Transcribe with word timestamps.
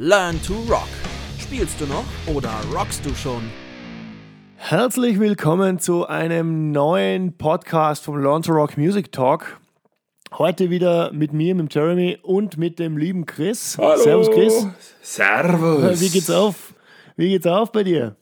Learn 0.00 0.40
to 0.42 0.54
Rock. 0.70 0.86
Spielst 1.40 1.80
du 1.80 1.86
noch 1.86 2.04
oder 2.32 2.52
rockst 2.72 3.04
du 3.04 3.12
schon? 3.16 3.42
Herzlich 4.54 5.18
willkommen 5.18 5.80
zu 5.80 6.06
einem 6.06 6.70
neuen 6.70 7.36
Podcast 7.36 8.04
vom 8.04 8.22
Learn 8.22 8.42
to 8.42 8.52
Rock 8.52 8.78
Music 8.78 9.10
Talk. 9.10 9.58
Heute 10.30 10.70
wieder 10.70 11.10
mit 11.12 11.32
mir, 11.32 11.56
mit 11.56 11.74
Jeremy 11.74 12.16
und 12.22 12.58
mit 12.58 12.78
dem 12.78 12.96
lieben 12.96 13.26
Chris. 13.26 13.76
Hallo. 13.76 13.96
Servus 13.96 14.30
Chris. 14.30 14.66
Servus. 15.02 16.00
Wie 16.00 16.10
geht's 16.10 16.30
auf? 16.30 16.74
Wie 17.16 17.30
geht's 17.30 17.48
auf 17.48 17.72
bei 17.72 17.82
dir? 17.82 18.14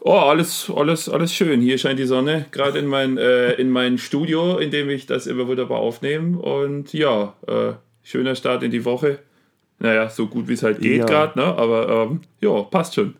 Oh, 0.00 0.10
alles, 0.10 0.68
alles, 0.74 1.08
alles 1.08 1.32
schön. 1.32 1.60
Hier 1.60 1.78
scheint 1.78 2.00
die 2.00 2.06
Sonne, 2.06 2.46
gerade 2.50 2.80
in 2.80 2.86
mein, 2.86 3.18
äh, 3.18 3.52
in 3.52 3.70
mein 3.70 3.98
Studio, 3.98 4.58
in 4.58 4.72
dem 4.72 4.90
ich 4.90 5.06
das 5.06 5.28
immer 5.28 5.46
wunderbar 5.46 5.78
aufnehme. 5.78 6.40
Und 6.40 6.92
ja, 6.92 7.34
äh, 7.46 7.74
schöner 8.02 8.34
Start 8.34 8.64
in 8.64 8.72
die 8.72 8.84
Woche. 8.84 9.20
Naja, 9.80 10.08
so 10.08 10.26
gut 10.26 10.46
wie 10.46 10.52
es 10.52 10.62
halt 10.62 10.80
geht 10.80 10.98
Ja. 10.98 11.06
gerade, 11.06 11.38
ne? 11.38 11.44
aber 11.44 11.88
ähm, 12.10 12.20
ja, 12.40 12.62
passt 12.62 12.94
schon. 12.94 13.16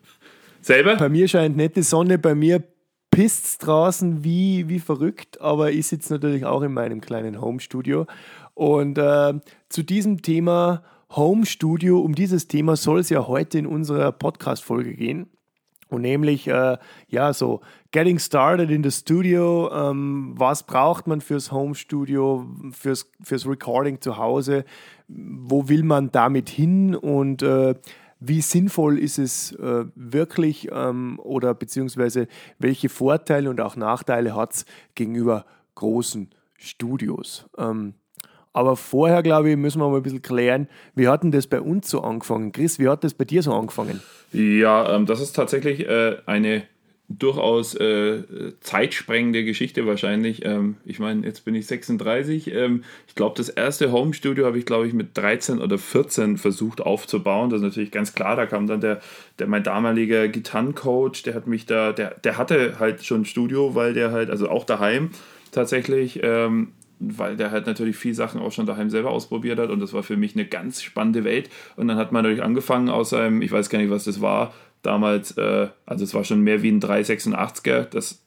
Selber? 0.60 0.96
Bei 0.96 1.08
mir 1.08 1.26
scheint 1.26 1.58
die 1.74 1.82
Sonne, 1.82 2.18
bei 2.18 2.34
mir 2.34 2.62
pisst's 3.10 3.58
draußen 3.58 4.22
wie, 4.22 4.68
wie 4.68 4.78
verrückt, 4.78 5.40
aber 5.40 5.72
ich 5.72 5.86
sitze 5.86 6.12
natürlich 6.12 6.44
auch 6.44 6.62
in 6.62 6.72
meinem 6.72 7.00
kleinen 7.00 7.40
Home-Studio. 7.40 8.06
Und 8.54 8.98
äh, 8.98 9.34
zu 9.68 9.82
diesem 9.82 10.22
Thema 10.22 10.82
Home-Studio, 11.16 11.98
um 11.98 12.14
dieses 12.14 12.46
Thema 12.46 12.76
soll 12.76 13.00
es 13.00 13.10
ja 13.10 13.26
heute 13.26 13.58
in 13.58 13.66
unserer 13.66 14.12
Podcast-Folge 14.12 14.94
gehen. 14.94 15.26
Und 15.88 16.02
nämlich, 16.02 16.46
äh, 16.46 16.78
ja, 17.08 17.32
so 17.32 17.62
getting 17.90 18.20
started 18.20 18.70
in 18.70 18.84
the 18.84 18.92
studio, 18.92 19.70
ähm, 19.72 20.34
was 20.36 20.62
braucht 20.62 21.08
man 21.08 21.20
fürs 21.20 21.50
Home-Studio, 21.50 22.46
fürs, 22.70 23.10
fürs 23.22 23.44
Recording 23.46 24.00
zu 24.00 24.16
Hause, 24.16 24.64
wo 25.12 25.68
will 25.68 25.82
man 25.82 26.10
damit 26.12 26.48
hin 26.48 26.94
und 26.94 27.42
äh, 27.42 27.74
wie 28.20 28.42
sinnvoll 28.42 28.98
ist 28.98 29.18
es 29.18 29.52
äh, 29.52 29.84
wirklich 29.94 30.68
ähm, 30.70 31.18
oder 31.22 31.54
beziehungsweise 31.54 32.28
welche 32.58 32.88
Vorteile 32.88 33.48
und 33.48 33.60
auch 33.60 33.76
Nachteile 33.76 34.36
hat 34.36 34.52
es 34.52 34.64
gegenüber 34.94 35.46
großen 35.74 36.28
Studios. 36.58 37.46
Ähm, 37.56 37.94
aber 38.52 38.76
vorher, 38.76 39.22
glaube 39.22 39.50
ich, 39.50 39.56
müssen 39.56 39.80
wir 39.80 39.88
mal 39.88 39.98
ein 39.98 40.02
bisschen 40.02 40.22
klären, 40.22 40.68
wie 40.94 41.08
hat 41.08 41.22
denn 41.22 41.30
das 41.30 41.46
bei 41.46 41.60
uns 41.60 41.88
so 41.88 42.02
angefangen? 42.02 42.52
Chris, 42.52 42.78
wie 42.78 42.88
hat 42.88 43.04
das 43.04 43.14
bei 43.14 43.24
dir 43.24 43.42
so 43.42 43.54
angefangen? 43.54 44.02
Ja, 44.32 44.94
ähm, 44.94 45.06
das 45.06 45.20
ist 45.20 45.32
tatsächlich 45.32 45.88
äh, 45.88 46.16
eine 46.26 46.64
durchaus 47.10 47.74
äh, 47.74 48.22
zeitsprengende 48.60 49.44
Geschichte 49.44 49.84
wahrscheinlich. 49.84 50.44
Ähm, 50.44 50.76
ich 50.84 51.00
meine, 51.00 51.26
jetzt 51.26 51.44
bin 51.44 51.56
ich 51.56 51.66
36. 51.66 52.54
Ähm, 52.54 52.84
ich 53.08 53.16
glaube, 53.16 53.34
das 53.36 53.48
erste 53.48 53.90
Homestudio 53.90 54.46
habe 54.46 54.58
ich, 54.58 54.64
glaube 54.64 54.86
ich, 54.86 54.92
mit 54.92 55.18
13 55.18 55.58
oder 55.58 55.76
14 55.76 56.38
versucht 56.38 56.80
aufzubauen. 56.80 57.50
Das 57.50 57.58
ist 57.58 57.64
natürlich 57.64 57.90
ganz 57.90 58.14
klar. 58.14 58.36
Da 58.36 58.46
kam 58.46 58.68
dann 58.68 58.80
der, 58.80 59.00
der 59.40 59.48
mein 59.48 59.64
damaliger 59.64 60.28
Gitarrencoach, 60.28 61.24
der 61.24 61.34
hat 61.34 61.48
mich 61.48 61.66
da, 61.66 61.92
der, 61.92 62.14
der 62.22 62.38
hatte 62.38 62.78
halt 62.78 63.04
schon 63.04 63.22
ein 63.22 63.26
Studio, 63.26 63.74
weil 63.74 63.92
der 63.92 64.12
halt, 64.12 64.30
also 64.30 64.48
auch 64.48 64.64
daheim 64.64 65.10
tatsächlich, 65.50 66.20
ähm, 66.22 66.68
weil 67.00 67.36
der 67.36 67.50
halt 67.50 67.66
natürlich 67.66 67.96
viel 67.96 68.14
Sachen 68.14 68.40
auch 68.40 68.52
schon 68.52 68.66
daheim 68.66 68.88
selber 68.88 69.10
ausprobiert 69.10 69.58
hat 69.58 69.70
und 69.70 69.80
das 69.80 69.92
war 69.92 70.04
für 70.04 70.16
mich 70.16 70.36
eine 70.36 70.44
ganz 70.44 70.82
spannende 70.82 71.24
Welt. 71.24 71.50
Und 71.74 71.88
dann 71.88 71.96
hat 71.96 72.12
man 72.12 72.22
natürlich 72.22 72.44
angefangen 72.44 72.88
aus 72.88 73.12
einem, 73.12 73.42
ich 73.42 73.50
weiß 73.50 73.68
gar 73.68 73.80
nicht, 73.80 73.90
was 73.90 74.04
das 74.04 74.20
war, 74.20 74.52
damals, 74.82 75.36
äh, 75.36 75.68
also 75.86 76.04
es 76.04 76.14
war 76.14 76.24
schon 76.24 76.40
mehr 76.40 76.62
wie 76.62 76.70
ein 76.70 76.80
386er, 76.80 77.84
das 77.84 78.22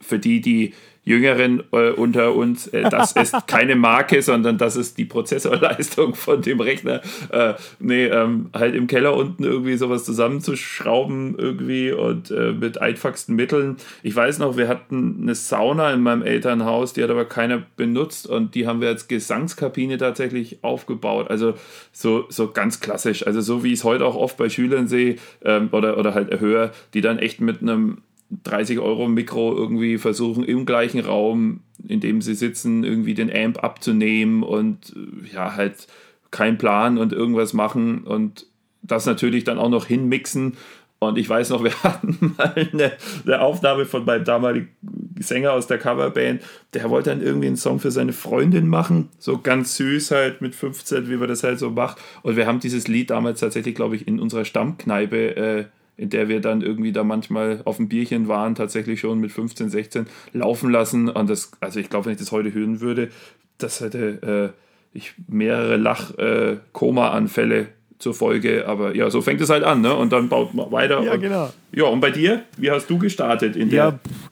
für 0.00 0.18
die, 0.18 0.40
die 0.40 0.74
Jüngeren 1.02 1.62
äh, 1.72 1.90
unter 1.90 2.34
uns, 2.34 2.66
äh, 2.68 2.88
das 2.88 3.12
ist 3.12 3.34
keine 3.46 3.74
Marke, 3.74 4.20
sondern 4.20 4.58
das 4.58 4.76
ist 4.76 4.98
die 4.98 5.06
Prozessorleistung 5.06 6.14
von 6.14 6.42
dem 6.42 6.60
Rechner. 6.60 7.00
Äh, 7.30 7.54
nee, 7.78 8.06
ähm, 8.06 8.50
halt 8.52 8.74
im 8.74 8.86
Keller 8.86 9.16
unten 9.16 9.44
irgendwie 9.44 9.76
sowas 9.76 10.04
zusammenzuschrauben 10.04 11.36
irgendwie 11.38 11.92
und 11.92 12.30
äh, 12.30 12.52
mit 12.52 12.80
einfachsten 12.80 13.34
Mitteln. 13.34 13.78
Ich 14.02 14.14
weiß 14.14 14.38
noch, 14.38 14.58
wir 14.58 14.68
hatten 14.68 15.20
eine 15.22 15.34
Sauna 15.34 15.92
in 15.92 16.02
meinem 16.02 16.22
Elternhaus, 16.22 16.92
die 16.92 17.02
hat 17.02 17.10
aber 17.10 17.24
keiner 17.24 17.62
benutzt 17.76 18.26
und 18.26 18.54
die 18.54 18.66
haben 18.66 18.82
wir 18.82 18.88
als 18.88 19.08
Gesangskabine 19.08 19.96
tatsächlich 19.96 20.58
aufgebaut. 20.62 21.30
Also 21.30 21.54
so, 21.92 22.26
so 22.28 22.50
ganz 22.50 22.80
klassisch. 22.80 23.26
Also 23.26 23.40
so 23.40 23.64
wie 23.64 23.72
ich 23.72 23.80
es 23.80 23.84
heute 23.84 24.04
auch 24.04 24.16
oft 24.16 24.36
bei 24.36 24.50
Schülern 24.50 24.86
sehe 24.86 25.16
ähm, 25.44 25.70
oder, 25.72 25.96
oder 25.96 26.14
halt 26.14 26.40
höre, 26.40 26.72
die 26.92 27.00
dann 27.00 27.18
echt 27.18 27.40
mit 27.40 27.62
einem 27.62 27.98
30 28.44 28.78
Euro 28.78 29.08
Mikro 29.08 29.56
irgendwie 29.56 29.98
versuchen 29.98 30.44
im 30.44 30.66
gleichen 30.66 31.00
Raum, 31.00 31.60
in 31.86 32.00
dem 32.00 32.22
sie 32.22 32.34
sitzen, 32.34 32.84
irgendwie 32.84 33.14
den 33.14 33.34
Amp 33.34 33.62
abzunehmen 33.62 34.42
und 34.42 34.94
äh, 34.96 35.34
ja, 35.34 35.56
halt 35.56 35.86
kein 36.30 36.58
Plan 36.58 36.98
und 36.98 37.12
irgendwas 37.12 37.52
machen 37.52 38.04
und 38.04 38.46
das 38.82 39.06
natürlich 39.06 39.44
dann 39.44 39.58
auch 39.58 39.68
noch 39.68 39.86
hinmixen. 39.86 40.56
Und 41.00 41.16
ich 41.16 41.28
weiß 41.28 41.50
noch, 41.50 41.64
wir 41.64 41.82
hatten 41.82 42.34
mal 42.36 42.54
eine, 42.54 42.92
eine 43.24 43.40
Aufnahme 43.40 43.86
von 43.86 44.04
meinem 44.04 44.24
damaligen 44.24 44.68
Sänger 45.18 45.52
aus 45.52 45.66
der 45.66 45.78
Coverband, 45.78 46.42
der 46.74 46.88
wollte 46.88 47.10
dann 47.10 47.22
irgendwie 47.22 47.48
einen 47.48 47.56
Song 47.56 47.80
für 47.80 47.90
seine 47.90 48.12
Freundin 48.12 48.68
machen, 48.68 49.08
so 49.18 49.38
ganz 49.38 49.76
süß 49.76 50.12
halt 50.12 50.40
mit 50.40 50.54
15, 50.54 51.08
wie 51.10 51.16
man 51.16 51.28
das 51.28 51.42
halt 51.42 51.58
so 51.58 51.70
macht. 51.70 51.98
Und 52.22 52.36
wir 52.36 52.46
haben 52.46 52.60
dieses 52.60 52.86
Lied 52.86 53.10
damals 53.10 53.40
tatsächlich, 53.40 53.74
glaube 53.74 53.96
ich, 53.96 54.06
in 54.06 54.20
unserer 54.20 54.44
Stammkneipe 54.44 55.36
äh, 55.36 55.64
in 55.96 56.10
der 56.10 56.28
wir 56.28 56.40
dann 56.40 56.62
irgendwie 56.62 56.92
da 56.92 57.04
manchmal 57.04 57.60
auf 57.64 57.76
dem 57.76 57.88
Bierchen 57.88 58.26
waren, 58.28 58.54
tatsächlich 58.54 59.00
schon 59.00 59.20
mit 59.20 59.32
15, 59.32 59.68
16 59.68 60.06
laufen 60.32 60.70
lassen. 60.70 61.08
Und 61.08 61.28
das, 61.30 61.52
also 61.60 61.78
ich 61.80 61.90
glaube, 61.90 62.06
wenn 62.06 62.12
ich 62.12 62.18
das 62.18 62.32
heute 62.32 62.54
hören 62.54 62.80
würde, 62.80 63.10
das 63.58 63.80
hätte 63.80 64.52
äh, 64.54 64.96
ich 64.96 65.14
mehrere 65.28 65.76
Lach-Koma-Anfälle 65.76 67.68
zur 67.98 68.14
Folge. 68.14 68.66
Aber 68.66 68.94
ja, 68.96 69.10
so 69.10 69.20
fängt 69.20 69.40
es 69.40 69.50
halt 69.50 69.64
an, 69.64 69.80
ne? 69.82 69.94
Und 69.94 70.12
dann 70.12 70.28
baut 70.28 70.54
man 70.54 70.72
weiter. 70.72 71.02
Ja, 71.02 71.12
und, 71.14 71.20
genau. 71.20 71.50
Ja, 71.72 71.84
und 71.84 72.00
bei 72.00 72.10
dir? 72.10 72.42
Wie 72.56 72.70
hast 72.70 72.88
du 72.88 72.98
gestartet 72.98 73.56
in 73.56 73.68
Ja, 73.70 73.90
der? 73.90 73.98
pff. 73.98 74.30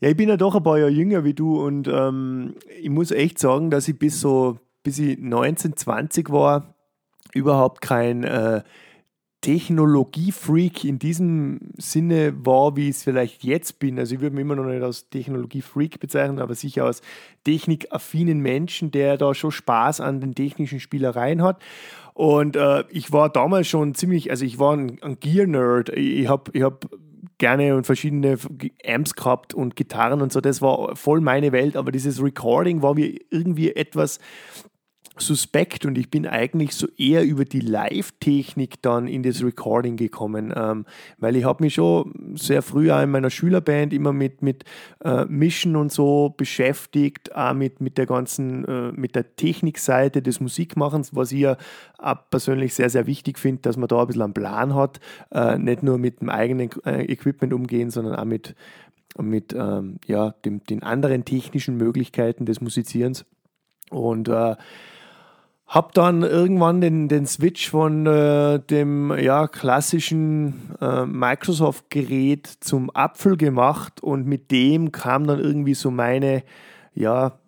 ja, 0.00 0.10
ich 0.10 0.16
bin 0.16 0.28
ja 0.28 0.36
doch 0.36 0.54
ein 0.54 0.62
paar 0.62 0.78
Jahre 0.78 0.90
jünger 0.90 1.24
wie 1.24 1.34
du 1.34 1.60
und 1.64 1.88
ähm, 1.88 2.54
ich 2.80 2.90
muss 2.90 3.10
echt 3.10 3.38
sagen, 3.38 3.70
dass 3.70 3.88
ich 3.88 3.98
bis 3.98 4.20
so, 4.20 4.58
bis 4.82 4.98
ich 4.98 5.18
19, 5.18 5.76
20 5.76 6.30
war, 6.30 6.74
überhaupt 7.32 7.80
kein 7.80 8.24
äh, 8.24 8.62
Technologiefreak 9.40 10.84
in 10.84 10.98
diesem 10.98 11.60
Sinne 11.78 12.34
war, 12.44 12.76
wie 12.76 12.90
ich 12.90 12.96
es 12.96 13.04
vielleicht 13.04 13.42
jetzt 13.42 13.78
bin. 13.78 13.98
Also 13.98 14.14
ich 14.14 14.20
würde 14.20 14.36
mich 14.36 14.42
immer 14.42 14.56
noch 14.56 14.64
nicht 14.64 14.82
als 14.82 15.08
Technologiefreak 15.08 15.98
bezeichnen, 15.98 16.40
aber 16.40 16.54
sicher 16.54 16.84
als 16.84 17.00
technikaffinen 17.44 18.40
Menschen, 18.40 18.90
der 18.90 19.16
da 19.16 19.34
schon 19.34 19.50
Spaß 19.50 20.00
an 20.00 20.20
den 20.20 20.34
technischen 20.34 20.78
Spielereien 20.78 21.42
hat. 21.42 21.62
Und 22.12 22.56
äh, 22.56 22.84
ich 22.90 23.12
war 23.12 23.30
damals 23.30 23.66
schon 23.66 23.94
ziemlich, 23.94 24.30
also 24.30 24.44
ich 24.44 24.58
war 24.58 24.76
ein, 24.76 24.98
ein 25.00 25.18
Gear-Nerd. 25.18 25.88
Ich, 25.90 26.20
ich 26.20 26.28
habe 26.28 26.50
ich 26.52 26.62
hab 26.62 26.86
gerne 27.38 27.74
und 27.74 27.86
verschiedene 27.86 28.36
Amps 28.86 29.14
gehabt 29.14 29.54
und 29.54 29.74
Gitarren 29.74 30.20
und 30.20 30.32
so. 30.32 30.42
Das 30.42 30.60
war 30.60 30.94
voll 30.94 31.22
meine 31.22 31.50
Welt, 31.52 31.76
aber 31.76 31.90
dieses 31.90 32.22
Recording 32.22 32.82
war 32.82 32.94
mir 32.94 33.18
irgendwie 33.30 33.74
etwas 33.74 34.20
suspekt 35.20 35.84
und 35.84 35.96
ich 35.98 36.10
bin 36.10 36.26
eigentlich 36.26 36.74
so 36.74 36.88
eher 36.96 37.24
über 37.24 37.44
die 37.44 37.60
Live-Technik 37.60 38.82
dann 38.82 39.06
in 39.06 39.22
das 39.22 39.42
Recording 39.42 39.96
gekommen, 39.96 40.52
ähm, 40.54 40.86
weil 41.18 41.36
ich 41.36 41.44
habe 41.44 41.64
mich 41.64 41.74
schon 41.74 42.34
sehr 42.36 42.62
früh 42.62 42.90
auch 42.90 43.02
in 43.02 43.10
meiner 43.10 43.30
Schülerband 43.30 43.92
immer 43.92 44.12
mit, 44.12 44.42
mit 44.42 44.64
äh, 45.04 45.24
Mischen 45.26 45.76
und 45.76 45.92
so 45.92 46.34
beschäftigt, 46.36 47.34
auch 47.34 47.54
mit, 47.54 47.80
mit 47.80 47.98
der 47.98 48.06
ganzen, 48.06 48.64
äh, 48.64 48.92
mit 48.92 49.14
der 49.14 49.36
Technikseite 49.36 50.22
des 50.22 50.40
Musikmachens, 50.40 51.14
was 51.14 51.32
ich 51.32 51.40
ja 51.40 51.56
auch 51.98 52.16
persönlich 52.30 52.74
sehr, 52.74 52.90
sehr 52.90 53.06
wichtig 53.06 53.38
finde, 53.38 53.62
dass 53.62 53.76
man 53.76 53.88
da 53.88 54.00
ein 54.00 54.06
bisschen 54.06 54.22
einen 54.22 54.34
Plan 54.34 54.74
hat, 54.74 55.00
äh, 55.32 55.58
nicht 55.58 55.82
nur 55.82 55.98
mit 55.98 56.20
dem 56.20 56.28
eigenen 56.28 56.70
äh, 56.84 57.04
Equipment 57.04 57.52
umgehen, 57.52 57.90
sondern 57.90 58.16
auch 58.16 58.24
mit, 58.24 58.54
mit 59.18 59.52
ähm, 59.52 59.98
ja, 60.06 60.30
dem, 60.44 60.64
den 60.64 60.82
anderen 60.82 61.24
technischen 61.24 61.76
Möglichkeiten 61.76 62.46
des 62.46 62.60
Musizierens. 62.60 63.24
Und 63.90 64.28
äh, 64.28 64.56
hab 65.70 65.94
dann 65.94 66.24
irgendwann 66.24 66.80
den, 66.80 67.06
den 67.06 67.26
Switch 67.26 67.70
von 67.70 68.04
äh, 68.04 68.58
dem 68.58 69.16
ja, 69.16 69.46
klassischen 69.46 70.74
äh, 70.80 71.06
Microsoft-Gerät 71.06 72.48
zum 72.58 72.90
Apfel 72.92 73.36
gemacht 73.36 74.02
und 74.02 74.26
mit 74.26 74.50
dem 74.50 74.90
kam 74.90 75.28
dann 75.28 75.38
irgendwie 75.38 75.74
so 75.74 75.92
meine, 75.92 76.42
ja, 76.92 77.38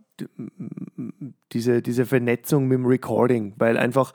diese, 1.52 1.82
diese 1.82 2.06
Vernetzung 2.06 2.68
mit 2.68 2.78
dem 2.78 2.86
Recording, 2.86 3.54
weil 3.56 3.76
einfach 3.76 4.12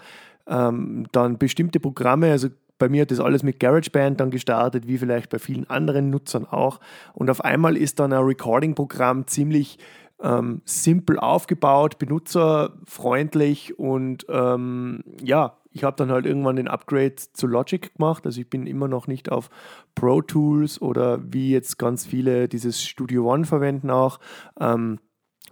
ähm, 0.47 1.07
dann 1.11 1.37
bestimmte 1.37 1.81
Programme, 1.81 2.31
also 2.31 2.47
bei 2.79 2.87
mir 2.87 3.01
hat 3.01 3.11
das 3.11 3.19
alles 3.19 3.43
mit 3.43 3.59
GarageBand 3.59 4.21
dann 4.21 4.31
gestartet, 4.31 4.87
wie 4.87 4.97
vielleicht 4.97 5.31
bei 5.31 5.39
vielen 5.39 5.69
anderen 5.69 6.11
Nutzern 6.11 6.45
auch. 6.45 6.79
Und 7.13 7.29
auf 7.29 7.43
einmal 7.43 7.75
ist 7.75 7.99
dann 7.99 8.13
ein 8.13 8.23
Recording-Programm 8.23 9.27
ziemlich 9.27 9.79
ähm, 10.21 10.61
simpel 10.65 11.19
aufgebaut, 11.19 11.99
benutzerfreundlich 11.99 13.77
und 13.77 14.25
ähm, 14.29 15.03
ja, 15.23 15.57
ich 15.71 15.83
habe 15.83 15.95
dann 15.95 16.11
halt 16.11 16.25
irgendwann 16.25 16.55
den 16.55 16.67
Upgrade 16.67 17.15
zu 17.15 17.45
Logic 17.45 17.93
gemacht. 17.95 18.25
Also 18.25 18.41
ich 18.41 18.49
bin 18.49 18.65
immer 18.65 18.87
noch 18.87 19.05
nicht 19.05 19.31
auf 19.31 19.49
Pro 19.93 20.23
Tools 20.23 20.81
oder 20.81 21.19
wie 21.31 21.51
jetzt 21.51 21.77
ganz 21.77 22.05
viele 22.05 22.47
dieses 22.47 22.83
Studio 22.83 23.31
One 23.31 23.45
verwenden 23.45 23.91
auch. 23.91 24.19
Ähm, 24.59 24.99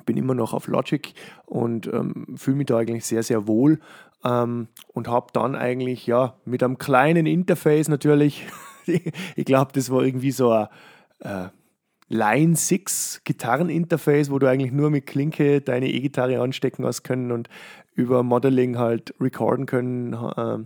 bin 0.05 0.17
immer 0.17 0.33
noch 0.33 0.53
auf 0.53 0.67
Logic 0.67 1.13
und 1.45 1.87
ähm, 1.87 2.25
fühle 2.35 2.57
mich 2.57 2.65
da 2.65 2.77
eigentlich 2.77 3.05
sehr, 3.05 3.23
sehr 3.23 3.47
wohl. 3.47 3.79
ähm, 4.23 4.67
und 4.93 5.07
habe 5.07 5.27
dann 5.33 5.55
eigentlich 5.55 6.07
ja 6.07 6.35
mit 6.45 6.63
einem 6.63 6.79
kleinen 6.79 7.27
Interface 7.27 7.87
natürlich, 7.87 8.47
ich 8.85 9.45
glaube, 9.45 9.71
das 9.73 9.91
war 9.91 10.03
irgendwie 10.03 10.31
so 10.31 10.51
ein 10.51 10.67
äh, 11.19 11.49
Line 12.07 12.55
6 12.55 13.21
Gitarreninterface, 13.23 14.29
wo 14.29 14.39
du 14.39 14.47
eigentlich 14.47 14.71
nur 14.71 14.89
mit 14.89 15.07
Klinke 15.07 15.61
deine 15.61 15.89
E-Gitarre 15.89 16.39
anstecken 16.39 16.85
hast 16.85 17.03
können 17.03 17.31
und 17.31 17.49
über 17.95 18.23
Modeling 18.23 18.77
halt 18.77 19.13
recorden 19.19 19.65
können 19.65 20.13
äh, 20.13 20.57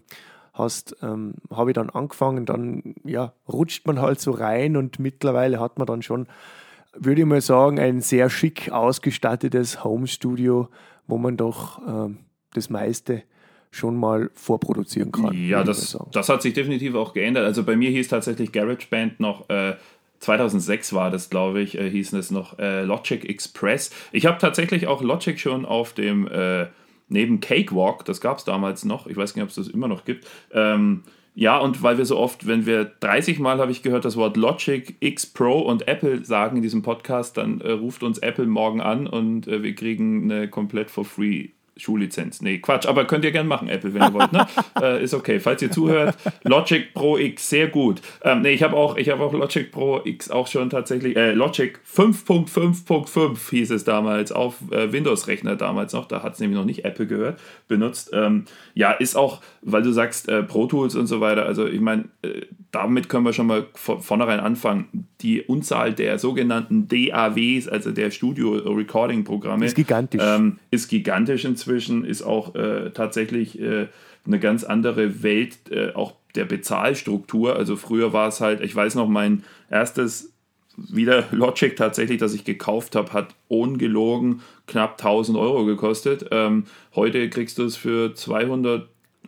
hast, 0.54 0.98
ähm, 1.02 1.36
habe 1.50 1.72
ich 1.72 1.76
dann 1.76 1.90
angefangen. 1.90 2.46
Dann 2.46 2.96
ja, 3.06 3.34
rutscht 3.48 3.88
man 3.88 4.02
halt 4.02 4.20
so 4.20 4.32
rein 4.32 4.76
und 4.76 5.00
mittlerweile 5.00 5.60
hat 5.60 5.78
man 5.78 5.88
dann 5.88 6.02
schon, 6.02 6.28
würde 6.94 7.22
ich 7.22 7.28
mal 7.28 7.42
sagen, 7.42 7.80
ein 7.80 8.02
sehr 8.02 8.30
schick 8.30 8.72
ausgestattetes 8.72 9.84
Home 9.84 10.08
Studio, 10.08 10.68
wo 11.08 11.18
man 11.18 11.38
doch 11.38 12.10
äh, 12.10 12.14
das 12.54 12.70
meiste 12.70 13.24
schon 13.72 13.96
mal 13.96 14.32
vorproduzieren 14.34 15.12
kann. 15.12 15.34
Ja, 15.34 15.64
das, 15.64 15.98
das 16.12 16.28
hat 16.28 16.42
sich 16.42 16.54
definitiv 16.54 16.96
auch 16.96 17.14
geändert. 17.14 17.46
Also 17.46 17.64
bei 17.64 17.76
mir 17.76 17.92
hieß 17.92 18.08
tatsächlich 18.08 18.52
GarageBand 18.52 19.20
noch 19.20 19.48
äh, 19.50 19.76
2006 20.19 20.94
war 20.94 21.12
das, 21.12 21.30
glaube 21.30 21.62
ich, 21.62 21.77
äh, 21.77 21.89
hießen 21.89 22.19
es 22.19 22.31
noch 22.31 22.60
äh, 22.60 22.83
Logic 22.83 23.24
Express. 23.27 23.92
Ich 24.12 24.25
habe 24.25 24.38
tatsächlich 24.38 24.88
auch 24.88 25.01
Logic 25.01 25.39
schon 25.39 25.66
auf 25.66 25.94
dem, 25.94 26.27
äh, 26.27 26.68
neben 27.07 27.39
Cakewalk, 27.39 28.06
das 28.06 28.21
gab 28.21 28.38
es 28.38 28.44
damals 28.44 28.86
noch, 28.86 29.07
ich 29.07 29.18
weiß 29.18 29.36
nicht, 29.36 29.44
ob 29.44 29.50
es 29.50 29.56
das 29.56 29.68
immer 29.68 29.88
noch 29.88 30.06
gibt. 30.06 30.27
Ähm, 30.51 31.04
ja, 31.36 31.57
und 31.57 31.81
weil 31.83 31.98
wir 31.98 32.06
so 32.06 32.18
oft, 32.18 32.48
wenn 32.48 32.66
wir 32.66 32.83
30 33.00 33.39
Mal 33.39 33.60
habe 33.60 33.71
ich 33.71 33.81
gehört 33.81 34.04
das 34.04 34.18
Wort 34.18 34.36
Logic, 34.36 34.95
X 35.00 35.25
Pro 35.25 35.60
und 35.60 35.88
Apple 35.88 36.25
sagen 36.25 36.57
in 36.57 36.63
diesem 36.63 36.81
Podcast, 36.81 37.38
dann 37.38 37.62
äh, 37.62 37.71
ruft 37.71 38.04
uns 38.04 38.18
Apple 38.18 38.45
morgen 38.45 38.81
an 38.81 39.07
und 39.07 39.48
äh, 39.48 39.63
wir 39.63 39.74
kriegen 39.74 40.30
eine 40.30 40.50
komplett 40.50 40.92
for 40.92 41.06
free 41.06 41.50
Schullizenz. 41.80 42.42
Nee, 42.42 42.60
Quatsch, 42.60 42.86
aber 42.86 43.06
könnt 43.06 43.26
ihr 43.26 43.31
gerne 43.31 43.48
machen, 43.48 43.70
Apple, 43.70 43.94
wenn 43.94 44.02
ihr 44.02 44.14
wollt. 44.14 44.31
Ne? 44.31 44.46
äh, 44.81 45.04
ist 45.04 45.14
okay. 45.14 45.40
Falls 45.40 45.62
ihr 45.62 45.72
zuhört, 45.72 46.18
Logic 46.44 46.94
Pro 46.94 47.18
X, 47.18 47.50
sehr 47.50 47.68
gut. 47.68 48.02
Ähm, 48.24 48.42
nee, 48.42 48.52
ich 48.52 48.64
habe 48.64 48.76
auch, 48.76 48.98
hab 48.98 49.20
auch 49.20 49.34
Logic 49.34 49.72
Pro 49.72 50.02
X 50.04 50.30
auch 50.30 50.48
schon 50.48 50.70
tatsächlich, 50.70 51.16
äh, 51.16 51.31
Logic 51.31 51.80
5.5.5 51.92 53.50
hieß 53.50 53.72
es 53.72 53.84
damals, 53.84 54.31
auf 54.31 54.56
äh, 54.72 54.92
Windows-Rechner 54.92 55.56
damals 55.56 55.94
noch, 55.94 56.08
da 56.08 56.24
hat 56.24 56.34
es 56.34 56.40
nämlich 56.40 56.58
noch 56.58 56.66
nicht 56.66 56.86
Apple 56.86 57.08
gehört, 57.08 57.40
benutzt. 57.68 58.12
Ähm, 58.14 58.46
ja, 58.74 58.92
ist 58.92 59.16
auch, 59.16 59.42
weil 59.62 59.81
du 59.81 59.92
sagst, 59.92 60.30
äh, 60.30 60.44
Pro 60.44 60.68
Tools 60.68 60.96
und 60.96 61.08
so 61.08 61.22
weiter, 61.22 61.46
also 61.46 61.68
ich 61.68 61.81
meine, 61.81 62.06
äh, 62.22 62.42
damit 62.72 63.10
können 63.10 63.26
wir 63.26 63.34
schon 63.34 63.48
mal 63.48 63.66
von 63.74 64.02
vornherein 64.02 64.40
anfangen. 64.40 65.08
Die 65.22 65.42
Unzahl 65.42 65.94
der 65.94 66.20
sogenannten 66.20 66.88
DAWs, 66.88 67.68
also 67.68 67.92
der 67.92 68.12
Studio-Recording-Programme, 68.12 69.66
ist 69.66 69.76
gigantisch. 69.76 70.22
Ähm, 70.24 70.60
ist 70.72 70.88
gigantisch 70.88 71.46
inzwischen, 71.46 71.69
ist 72.04 72.21
auch 72.21 72.56
äh, 72.56 72.92
tatsächlich 72.92 73.60
äh, 73.60 73.88
eine 74.25 74.39
ganz 74.39 74.63
andere 74.63 75.24
Welt, 75.24 75.57
äh, 75.71 75.94
auch 75.94 76.13
der 76.36 76.45
Bezahlstruktur. 76.45 77.56
Also 77.56 77.75
früher 77.75 78.13
war 78.13 78.27
es 78.27 78.42
halt, 78.42 78.62
ich 78.62 78.75
weiß 78.75 78.95
noch, 78.95 79.07
mein 79.07 79.44
erstes 79.69 80.33
wieder 80.77 81.25
Logic 81.31 81.75
tatsächlich, 81.75 82.19
das 82.19 82.33
ich 82.33 82.45
gekauft 82.45 82.95
habe, 82.95 83.13
hat 83.13 83.36
ungelogen 83.48 84.42
knapp 84.68 84.92
1000 84.94 85.38
Euro 85.38 85.66
gekostet. 85.66 86.27
Ähm, 86.31 86.66
heute 86.95 87.30
kriegst 87.30 87.57
du 87.57 87.63
es 87.63 87.75
für 87.75 88.13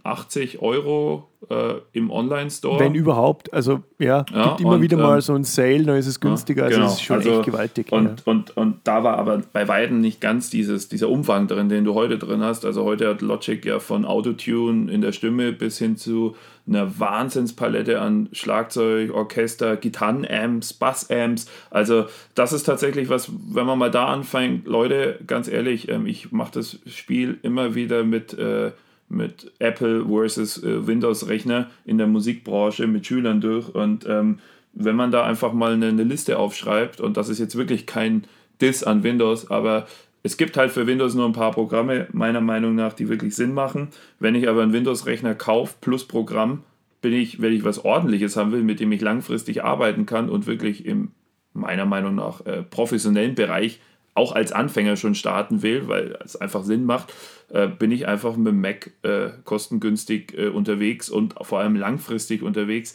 280 0.03 0.61
Euro 0.61 1.27
äh, 1.49 1.75
im 1.93 2.11
Online-Store. 2.11 2.79
Wenn 2.79 2.95
überhaupt. 2.95 3.53
Also 3.53 3.81
ja, 3.99 4.25
ja 4.33 4.49
gibt 4.49 4.61
immer 4.61 4.73
und, 4.73 4.81
wieder 4.81 4.97
mal 4.97 5.15
ähm, 5.15 5.21
so 5.21 5.33
ein 5.33 5.43
Sale, 5.43 5.83
dann 5.83 5.97
ist 5.97 6.07
es 6.07 6.19
günstiger. 6.19 6.63
Ja, 6.63 6.69
genau. 6.69 6.81
Also 6.83 6.93
es 6.93 6.99
ist 6.99 7.05
schon 7.05 7.17
also, 7.17 7.31
echt 7.31 7.45
gewaltig. 7.45 7.91
Und, 7.91 8.05
ja. 8.05 8.15
und, 8.25 8.57
und 8.57 8.79
da 8.83 9.03
war 9.03 9.17
aber 9.17 9.41
bei 9.51 9.67
Weitem 9.67 10.01
nicht 10.01 10.21
ganz 10.21 10.49
dieses, 10.49 10.89
dieser 10.89 11.09
Umfang 11.09 11.47
drin, 11.47 11.69
den 11.69 11.83
du 11.83 11.93
heute 11.93 12.17
drin 12.17 12.41
hast. 12.41 12.65
Also 12.65 12.83
heute 12.83 13.09
hat 13.09 13.21
Logic 13.21 13.63
ja 13.65 13.79
von 13.79 14.05
Autotune 14.05 14.91
in 14.91 15.01
der 15.01 15.11
Stimme 15.11 15.51
bis 15.51 15.77
hin 15.77 15.97
zu 15.97 16.35
einer 16.67 16.99
Wahnsinnspalette 16.99 17.99
an 17.99 18.29
Schlagzeug, 18.33 19.13
Orchester, 19.13 19.77
Gitarrenamps, 19.77 20.73
Bassamps. 20.73 21.47
Also 21.69 22.05
das 22.35 22.53
ist 22.53 22.63
tatsächlich 22.63 23.09
was, 23.09 23.31
wenn 23.49 23.65
man 23.65 23.79
mal 23.79 23.91
da 23.91 24.07
anfängt, 24.07 24.67
Leute, 24.67 25.19
ganz 25.25 25.47
ehrlich, 25.47 25.89
ähm, 25.89 26.05
ich 26.05 26.31
mache 26.31 26.51
das 26.53 26.79
Spiel 26.85 27.39
immer 27.41 27.73
wieder 27.73 28.03
mit 28.03 28.33
äh, 28.33 28.71
mit 29.11 29.51
Apple 29.59 30.05
versus 30.05 30.63
äh, 30.63 30.87
Windows-Rechner 30.87 31.69
in 31.85 31.97
der 31.97 32.07
Musikbranche 32.07 32.87
mit 32.87 33.05
Schülern 33.05 33.41
durch. 33.41 33.73
Und 33.73 34.05
ähm, 34.07 34.39
wenn 34.73 34.95
man 34.95 35.11
da 35.11 35.25
einfach 35.25 35.53
mal 35.53 35.73
eine, 35.73 35.87
eine, 35.87 36.03
Liste 36.03 36.39
aufschreibt, 36.39 37.01
und 37.01 37.17
das 37.17 37.29
ist 37.29 37.39
jetzt 37.39 37.57
wirklich 37.57 37.85
kein 37.85 38.23
Diss 38.61 38.83
an 38.83 39.03
Windows, 39.03 39.51
aber 39.51 39.87
es 40.23 40.37
gibt 40.37 40.55
halt 40.55 40.71
für 40.71 40.87
Windows 40.87 41.13
nur 41.13 41.25
ein 41.25 41.33
paar 41.33 41.51
Programme, 41.51 42.07
meiner 42.13 42.41
Meinung 42.41 42.75
nach, 42.75 42.93
die 42.93 43.09
wirklich 43.09 43.35
Sinn 43.35 43.53
machen. 43.53 43.89
Wenn 44.19 44.35
ich 44.35 44.47
aber 44.47 44.61
einen 44.61 44.73
Windows-Rechner 44.73 45.35
kaufe 45.35 45.75
plus 45.81 46.07
Programm, 46.07 46.63
bin 47.01 47.13
ich, 47.13 47.41
wenn 47.41 47.53
ich 47.53 47.63
was 47.63 47.83
Ordentliches 47.83 48.37
haben 48.37 48.51
will, 48.51 48.63
mit 48.63 48.79
dem 48.79 48.91
ich 48.91 49.01
langfristig 49.01 49.63
arbeiten 49.63 50.05
kann 50.05 50.29
und 50.29 50.47
wirklich 50.47 50.85
im 50.85 51.11
meiner 51.53 51.85
Meinung 51.85 52.15
nach 52.15 52.45
äh, 52.45 52.63
professionellen 52.63 53.35
Bereich 53.35 53.81
auch 54.13 54.33
als 54.33 54.51
Anfänger 54.51 54.95
schon 54.95 55.15
starten 55.15 55.61
will, 55.61 55.87
weil 55.87 56.17
es 56.23 56.35
einfach 56.35 56.63
Sinn 56.63 56.85
macht, 56.85 57.13
äh, 57.49 57.67
bin 57.67 57.91
ich 57.91 58.07
einfach 58.07 58.35
mit 58.35 58.47
dem 58.47 58.61
Mac 58.61 58.91
äh, 59.03 59.29
kostengünstig 59.43 60.37
äh, 60.37 60.47
unterwegs 60.47 61.09
und 61.09 61.35
vor 61.41 61.59
allem 61.59 61.75
langfristig 61.75 62.43
unterwegs. 62.43 62.93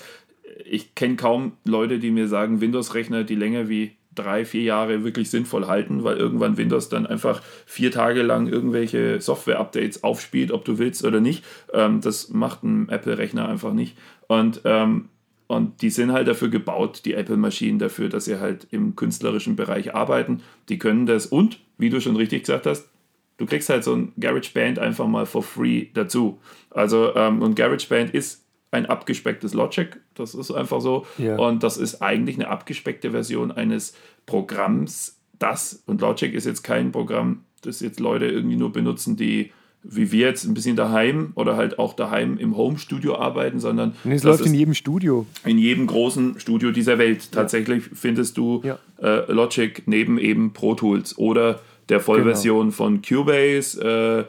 Ich 0.65 0.95
kenne 0.95 1.17
kaum 1.17 1.53
Leute, 1.65 1.99
die 1.99 2.11
mir 2.11 2.29
sagen, 2.29 2.61
Windows-Rechner, 2.61 3.25
die 3.25 3.35
länger 3.35 3.69
wie 3.69 3.97
drei, 4.15 4.45
vier 4.45 4.63
Jahre 4.63 5.05
wirklich 5.05 5.31
sinnvoll 5.31 5.67
halten, 5.67 6.03
weil 6.03 6.17
irgendwann 6.17 6.57
Windows 6.57 6.89
dann 6.89 7.07
einfach 7.07 7.43
vier 7.67 7.91
Tage 7.91 8.23
lang 8.23 8.49
irgendwelche 8.49 9.21
Software-Updates 9.21 10.03
aufspielt, 10.03 10.51
ob 10.51 10.65
du 10.65 10.79
willst 10.79 11.05
oder 11.05 11.21
nicht. 11.21 11.45
Ähm, 11.73 12.01
das 12.01 12.31
macht 12.31 12.65
ein 12.65 12.89
Apple-Rechner 12.89 13.49
einfach 13.49 13.73
nicht. 13.73 13.97
Und 14.27 14.63
ähm, 14.65 15.11
und 15.47 15.83
die 15.83 15.91
sind 15.91 16.13
halt 16.13 16.29
dafür 16.29 16.49
gebaut, 16.49 17.03
die 17.05 17.15
Apple-Maschinen 17.15 17.79
dafür, 17.79 18.09
dass 18.09 18.25
sie 18.25 18.41
halt 18.41 18.67
im 18.71 18.97
künstlerischen 18.97 19.57
Bereich 19.57 19.95
arbeiten. 19.95 20.43
Die 20.69 20.79
können 20.79 21.07
das 21.07 21.27
und, 21.27 21.61
wie 21.79 21.91
du 21.91 22.01
schon 22.01 22.17
richtig 22.17 22.43
gesagt 22.43 22.67
hast, 22.67 22.89
du 23.39 23.47
kriegst 23.47 23.69
halt 23.69 23.85
so 23.85 23.95
ein 23.95 24.13
GarageBand 24.19 24.79
einfach 24.79 25.07
mal 25.07 25.27
for 25.27 25.43
free 25.43 25.87
dazu. 25.95 26.39
Also, 26.71 27.15
ähm, 27.15 27.43
und 27.43 27.55
GarageBand 27.55 28.11
ist 28.13 28.45
ein 28.71 28.87
abgespecktes 28.87 29.55
Logic, 29.55 30.01
das 30.15 30.35
ist 30.35 30.51
einfach 30.51 30.81
so. 30.81 31.07
Ja. 31.19 31.37
Und 31.37 31.63
das 31.63 31.77
ist 31.77 32.03
eigentlich 32.03 32.37
eine 32.37 32.49
abgespeckte 32.49 33.13
Version 33.13 33.53
eines 33.53 33.95
Programms, 34.27 35.21
das, 35.39 35.83
und 35.87 36.01
Logic 36.01 36.33
ist 36.35 36.47
jetzt 36.47 36.63
kein 36.63 36.93
Programm, 36.93 37.45
das 37.63 37.81
jetzt 37.81 38.01
Leute 38.01 38.27
irgendwie 38.27 38.57
nur 38.57 38.73
benutzen, 38.73 39.17
die 39.17 39.53
wie 39.89 40.13
wir 40.13 40.27
jetzt 40.27 40.45
ein 40.45 40.55
bisschen 40.55 40.77
daheim 40.77 41.33
oder 41.35 41.57
halt 41.57 41.79
auch 41.79 41.95
daheim 41.95 42.39
im 42.39 42.57
Home-Studio 42.57 43.17
arbeiten, 43.17 43.61
sondern. 43.61 43.95
Und 44.05 44.13
es 44.13 44.25
läuft 44.25 44.47
in 44.47 44.55
jedem 44.55 44.75
Studio. 44.75 45.27
In 45.45 45.59
jedem 45.59 45.87
großen 45.87 46.41
Studio 46.41 46.71
dieser 46.73 46.99
Welt. 46.99 47.33
Tatsächlich 47.33 47.85
ja. 47.85 47.91
findest 47.95 48.37
du 48.37 48.63
ja. 48.65 48.79
äh, 49.01 49.31
Logic 49.31 49.83
neben 49.87 50.19
eben 50.19 50.53
Pro 50.53 50.75
Tools 50.75 51.17
oder 51.19 51.61
der 51.89 52.01
Vollversion 52.01 52.67
genau. 52.67 52.73
von 52.73 53.03
Cubase. 53.03 53.81
Äh, 53.81 54.25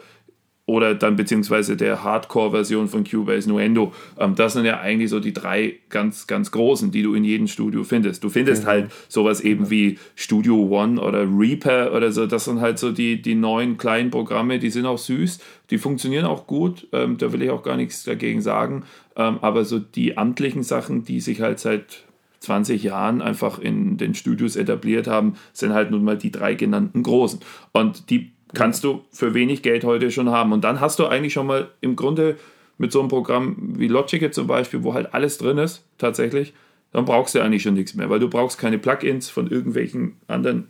oder 0.67 0.93
dann 0.93 1.15
beziehungsweise 1.15 1.77
der 1.77 2.03
Hardcore-Version 2.03 2.89
von 2.89 3.05
Cubase 3.05 3.50
Nuendo. 3.50 3.93
Ähm, 4.19 4.36
das 4.36 4.53
sind 4.53 4.65
ja 4.65 4.79
eigentlich 4.79 5.09
so 5.09 5.21
die 5.21 5.33
drei 5.33 5.75
ganz, 5.89 6.27
ganz 6.27 6.51
großen, 6.51 6.91
die 6.91 7.01
du 7.01 7.15
in 7.15 7.24
jedem 7.24 7.47
Studio 7.47 7.86
findest. 7.86 8.24
Du 8.24 8.29
findest 8.29 8.63
genau. 8.63 8.74
halt 8.74 8.91
sowas 9.07 9.39
eben 9.39 9.59
genau. 9.59 9.71
wie 9.71 9.97
Studio 10.15 10.67
One 10.69 11.01
oder 11.01 11.25
Reaper 11.25 11.93
oder 11.95 12.12
so. 12.12 12.27
Das 12.27 12.45
sind 12.45 12.59
halt 12.59 12.79
so 12.79 12.91
die, 12.91 13.21
die 13.21 13.33
neuen 13.33 13.77
kleinen 13.77 14.12
Programme, 14.12 14.59
die 14.59 14.69
sind 14.69 14.86
auch 14.86 14.97
süß, 14.97 15.39
die 15.69 15.77
funktionieren 15.77 16.25
auch 16.25 16.47
gut. 16.47 16.88
Ähm, 16.91 17.17
da 17.17 17.31
will 17.31 17.41
ich 17.41 17.50
auch 17.50 17.63
gar 17.63 17.77
nichts 17.77 18.03
dagegen 18.03 18.41
sagen. 18.41 18.83
Ähm, 19.15 19.39
aber 19.41 19.63
so 19.63 19.79
die 19.79 20.17
amtlichen 20.17 20.63
Sachen, 20.63 21.05
die 21.05 21.21
sich 21.21 21.39
halt 21.39 21.59
seit 21.59 22.03
20 22.41 22.83
Jahren 22.83 23.21
einfach 23.21 23.57
in 23.57 23.95
den 23.95 24.13
Studios 24.15 24.57
etabliert 24.57 25.07
haben, 25.07 25.36
sind 25.53 25.74
halt 25.74 25.91
nun 25.91 26.03
mal 26.03 26.17
die 26.17 26.31
drei 26.31 26.55
genannten 26.55 27.03
großen. 27.03 27.39
Und 27.71 28.09
die 28.09 28.31
kannst 28.54 28.84
du 28.84 29.01
für 29.12 29.34
wenig 29.34 29.62
Geld 29.62 29.84
heute 29.84 30.12
schon 30.12 30.30
haben. 30.30 30.51
Und 30.54 30.63
dann 30.63 30.80
hast 30.80 31.00
du 31.00 31.08
eigentlich 31.08 31.34
schon 31.34 31.48
mal 31.48 31.70
im 31.82 31.96
Grunde 31.96 32.38
mit 32.77 32.92
so 32.92 33.00
einem 33.00 33.10
Programm 33.10 33.74
wie 33.77 33.88
Logic 33.88 34.34
zum 34.34 34.48
Beispiel, 34.48 34.84
wo 34.84 34.94
halt 34.94 35.13
alles 35.13 35.38
drin 35.38 35.58
ist, 35.58 35.84
tatsächlich, 35.98 36.54
dann 36.94 37.06
brauchst 37.06 37.36
du 37.36 37.39
eigentlich 37.42 37.63
schon 37.63 37.74
nichts 37.74 37.96
mehr, 37.96 38.10
weil 38.10 38.20
du 38.20 38.30
brauchst 38.30 38.58
keine 38.58 38.77
Plugins 38.77 39.30
von 39.30 39.50
irgendwelchen 39.50 40.16
anderen 40.27 40.68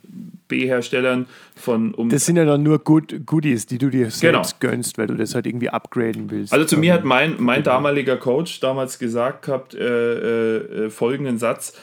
B-Herstellern 0.47 1.27
von 1.55 1.93
um 1.93 2.09
Das 2.09 2.25
sind 2.25 2.37
ja 2.37 2.45
dann 2.45 2.63
nur 2.63 2.79
Good 2.79 3.25
Goodies, 3.25 3.65
die 3.65 3.77
du 3.77 3.89
dir 3.89 4.09
selbst 4.09 4.59
genau. 4.59 4.71
gönnst, 4.71 4.97
weil 4.97 5.07
du 5.07 5.15
das 5.15 5.35
halt 5.35 5.45
irgendwie 5.45 5.69
upgraden 5.69 6.31
willst. 6.31 6.53
Also 6.53 6.65
zu 6.65 6.77
mir 6.77 6.93
hat 6.93 7.03
mein, 7.03 7.35
mein 7.37 7.63
damaliger 7.63 8.17
Coach 8.17 8.59
damals 8.61 8.97
gesagt 8.97 9.45
gehabt, 9.45 9.75
äh, 9.75 9.79
äh, 9.79 10.85
äh 10.85 10.89
folgenden 10.89 11.37
Satz, 11.37 11.73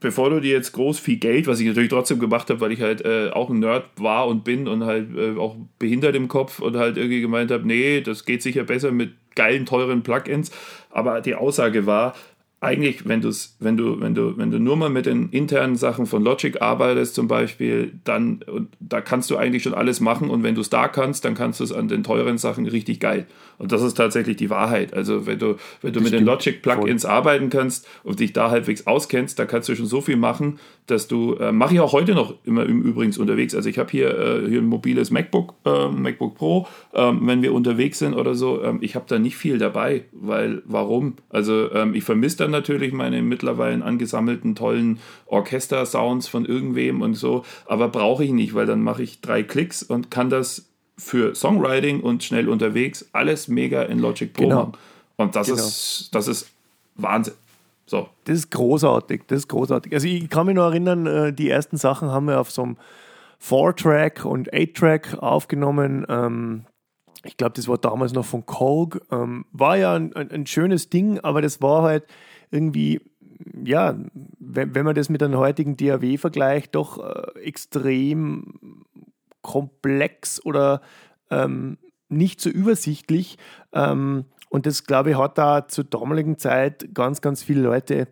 bevor 0.00 0.30
du 0.30 0.40
dir 0.40 0.52
jetzt 0.52 0.72
groß 0.72 0.98
viel 0.98 1.18
Geld, 1.18 1.46
was 1.46 1.60
ich 1.60 1.66
natürlich 1.66 1.90
trotzdem 1.90 2.18
gemacht 2.18 2.50
habe, 2.50 2.60
weil 2.60 2.72
ich 2.72 2.80
halt 2.80 3.04
äh, 3.04 3.30
auch 3.30 3.50
ein 3.50 3.60
Nerd 3.60 3.84
war 3.96 4.26
und 4.26 4.44
bin 4.44 4.66
und 4.66 4.84
halt 4.84 5.16
äh, 5.16 5.36
auch 5.38 5.56
behindert 5.78 6.16
im 6.16 6.28
Kopf 6.28 6.60
und 6.60 6.76
halt 6.76 6.96
irgendwie 6.96 7.20
gemeint 7.20 7.50
habe, 7.50 7.66
nee, 7.66 8.00
das 8.00 8.24
geht 8.24 8.42
sicher 8.42 8.64
besser 8.64 8.90
mit 8.90 9.12
geilen, 9.34 9.66
teuren 9.66 10.02
Plugins. 10.02 10.50
Aber 10.90 11.20
die 11.20 11.34
Aussage 11.34 11.86
war, 11.86 12.14
eigentlich, 12.62 13.08
wenn, 13.08 13.22
du's, 13.22 13.56
wenn, 13.58 13.78
du, 13.78 14.00
wenn, 14.00 14.14
du, 14.14 14.36
wenn 14.36 14.50
du 14.50 14.58
nur 14.58 14.76
mal 14.76 14.90
mit 14.90 15.06
den 15.06 15.30
internen 15.30 15.76
Sachen 15.76 16.04
von 16.04 16.22
Logic 16.22 16.60
arbeitest, 16.60 17.14
zum 17.14 17.26
Beispiel, 17.26 17.92
dann 18.04 18.42
und 18.46 18.68
da 18.80 19.00
kannst 19.00 19.30
du 19.30 19.38
eigentlich 19.38 19.62
schon 19.62 19.72
alles 19.72 20.00
machen 20.00 20.28
und 20.28 20.42
wenn 20.42 20.54
du 20.54 20.60
es 20.60 20.68
da 20.68 20.88
kannst, 20.88 21.24
dann 21.24 21.34
kannst 21.34 21.60
du 21.60 21.64
es 21.64 21.72
an 21.72 21.88
den 21.88 22.02
teuren 22.02 22.36
Sachen 22.36 22.66
richtig 22.66 23.00
geil. 23.00 23.26
Und 23.60 23.72
das 23.72 23.82
ist 23.82 23.94
tatsächlich 23.94 24.38
die 24.38 24.48
Wahrheit. 24.48 24.94
Also 24.94 25.26
wenn 25.26 25.38
du, 25.38 25.56
wenn 25.82 25.92
du 25.92 26.00
mit 26.00 26.14
den 26.14 26.24
Logic-Plugins 26.24 27.04
arbeiten 27.04 27.50
kannst 27.50 27.86
und 28.02 28.18
dich 28.18 28.32
da 28.32 28.50
halbwegs 28.50 28.86
auskennst, 28.86 29.38
da 29.38 29.44
kannst 29.44 29.68
du 29.68 29.76
schon 29.76 29.84
so 29.84 30.00
viel 30.00 30.16
machen, 30.16 30.58
dass 30.86 31.08
du, 31.08 31.34
äh, 31.34 31.52
mache 31.52 31.74
ich 31.74 31.80
auch 31.80 31.92
heute 31.92 32.14
noch 32.14 32.34
immer 32.44 32.64
im 32.64 32.80
Übrigens 32.80 33.18
unterwegs. 33.18 33.54
Also 33.54 33.68
ich 33.68 33.78
habe 33.78 33.90
hier, 33.90 34.18
äh, 34.18 34.48
hier 34.48 34.62
ein 34.62 34.66
mobiles 34.66 35.10
MacBook, 35.10 35.54
äh, 35.66 35.88
MacBook 35.88 36.36
Pro, 36.36 36.66
ähm, 36.94 37.20
wenn 37.26 37.42
wir 37.42 37.52
unterwegs 37.52 37.98
sind 37.98 38.14
oder 38.14 38.34
so, 38.34 38.62
ähm, 38.62 38.78
ich 38.80 38.94
habe 38.94 39.04
da 39.06 39.18
nicht 39.18 39.36
viel 39.36 39.58
dabei, 39.58 40.04
weil 40.12 40.62
warum? 40.64 41.16
Also 41.28 41.70
ähm, 41.74 41.94
ich 41.94 42.04
vermisse 42.04 42.38
dann 42.38 42.52
natürlich 42.52 42.94
meine 42.94 43.20
mittlerweile 43.20 43.84
angesammelten 43.84 44.54
tollen 44.54 45.00
Orchester-Sounds 45.26 46.28
von 46.28 46.46
irgendwem 46.46 47.02
und 47.02 47.12
so, 47.12 47.44
aber 47.66 47.88
brauche 47.88 48.24
ich 48.24 48.32
nicht, 48.32 48.54
weil 48.54 48.64
dann 48.64 48.80
mache 48.82 49.02
ich 49.02 49.20
drei 49.20 49.42
Klicks 49.42 49.82
und 49.82 50.10
kann 50.10 50.30
das 50.30 50.69
für 51.00 51.34
Songwriting 51.34 52.00
und 52.00 52.22
schnell 52.22 52.48
unterwegs 52.48 53.08
alles 53.12 53.48
mega 53.48 53.82
in 53.82 53.98
Logic 53.98 54.32
Pro 54.32 54.44
Genau. 54.44 54.56
machen. 54.56 54.72
Und 55.16 55.34
das 55.36 55.46
Genau. 55.48 55.58
ist, 55.58 56.08
das 56.12 56.28
ist 56.28 56.50
Wahnsinn. 56.96 57.34
So. 57.86 58.08
Das 58.24 58.36
ist 58.38 58.50
großartig, 58.52 59.22
das 59.26 59.40
ist 59.40 59.48
großartig. 59.48 59.92
Also 59.92 60.06
ich 60.06 60.28
kann 60.30 60.46
mich 60.46 60.54
noch 60.54 60.66
erinnern, 60.70 61.06
äh, 61.06 61.32
die 61.32 61.50
ersten 61.50 61.76
Sachen 61.76 62.08
haben 62.10 62.26
wir 62.26 62.38
auf 62.40 62.50
so 62.50 62.62
einem 62.62 62.76
4-Track 63.42 64.24
und 64.24 64.52
8-Track 64.52 65.18
aufgenommen. 65.20 66.06
Ähm, 66.08 66.64
Ich 67.24 67.36
glaube, 67.36 67.52
das 67.54 67.68
war 67.68 67.76
damals 67.76 68.14
noch 68.14 68.24
von 68.24 68.46
Korg. 68.46 69.02
Ähm, 69.10 69.44
War 69.52 69.76
ja 69.76 69.94
ein, 69.94 70.14
ein, 70.14 70.46
schönes 70.46 70.88
Ding, 70.88 71.18
aber 71.20 71.42
das 71.42 71.60
war 71.60 71.82
halt 71.82 72.04
irgendwie, 72.50 73.00
ja, 73.62 73.94
wenn, 74.38 74.74
wenn 74.74 74.84
man 74.86 74.94
das 74.94 75.10
mit 75.10 75.22
einem 75.22 75.36
heutigen 75.36 75.76
DAW 75.76 76.16
vergleicht, 76.16 76.74
doch 76.74 76.98
äh, 76.98 77.40
extrem 77.40 78.84
komplex 79.42 80.44
oder 80.44 80.80
ähm, 81.30 81.78
nicht 82.08 82.40
so 82.40 82.50
übersichtlich. 82.50 83.38
Ähm, 83.72 84.24
und 84.48 84.66
das, 84.66 84.84
glaube 84.84 85.10
ich, 85.10 85.16
hat 85.16 85.38
da 85.38 85.68
zur 85.68 85.84
damaligen 85.84 86.38
Zeit 86.38 86.92
ganz, 86.92 87.20
ganz 87.20 87.42
viele 87.42 87.62
Leute, 87.62 88.08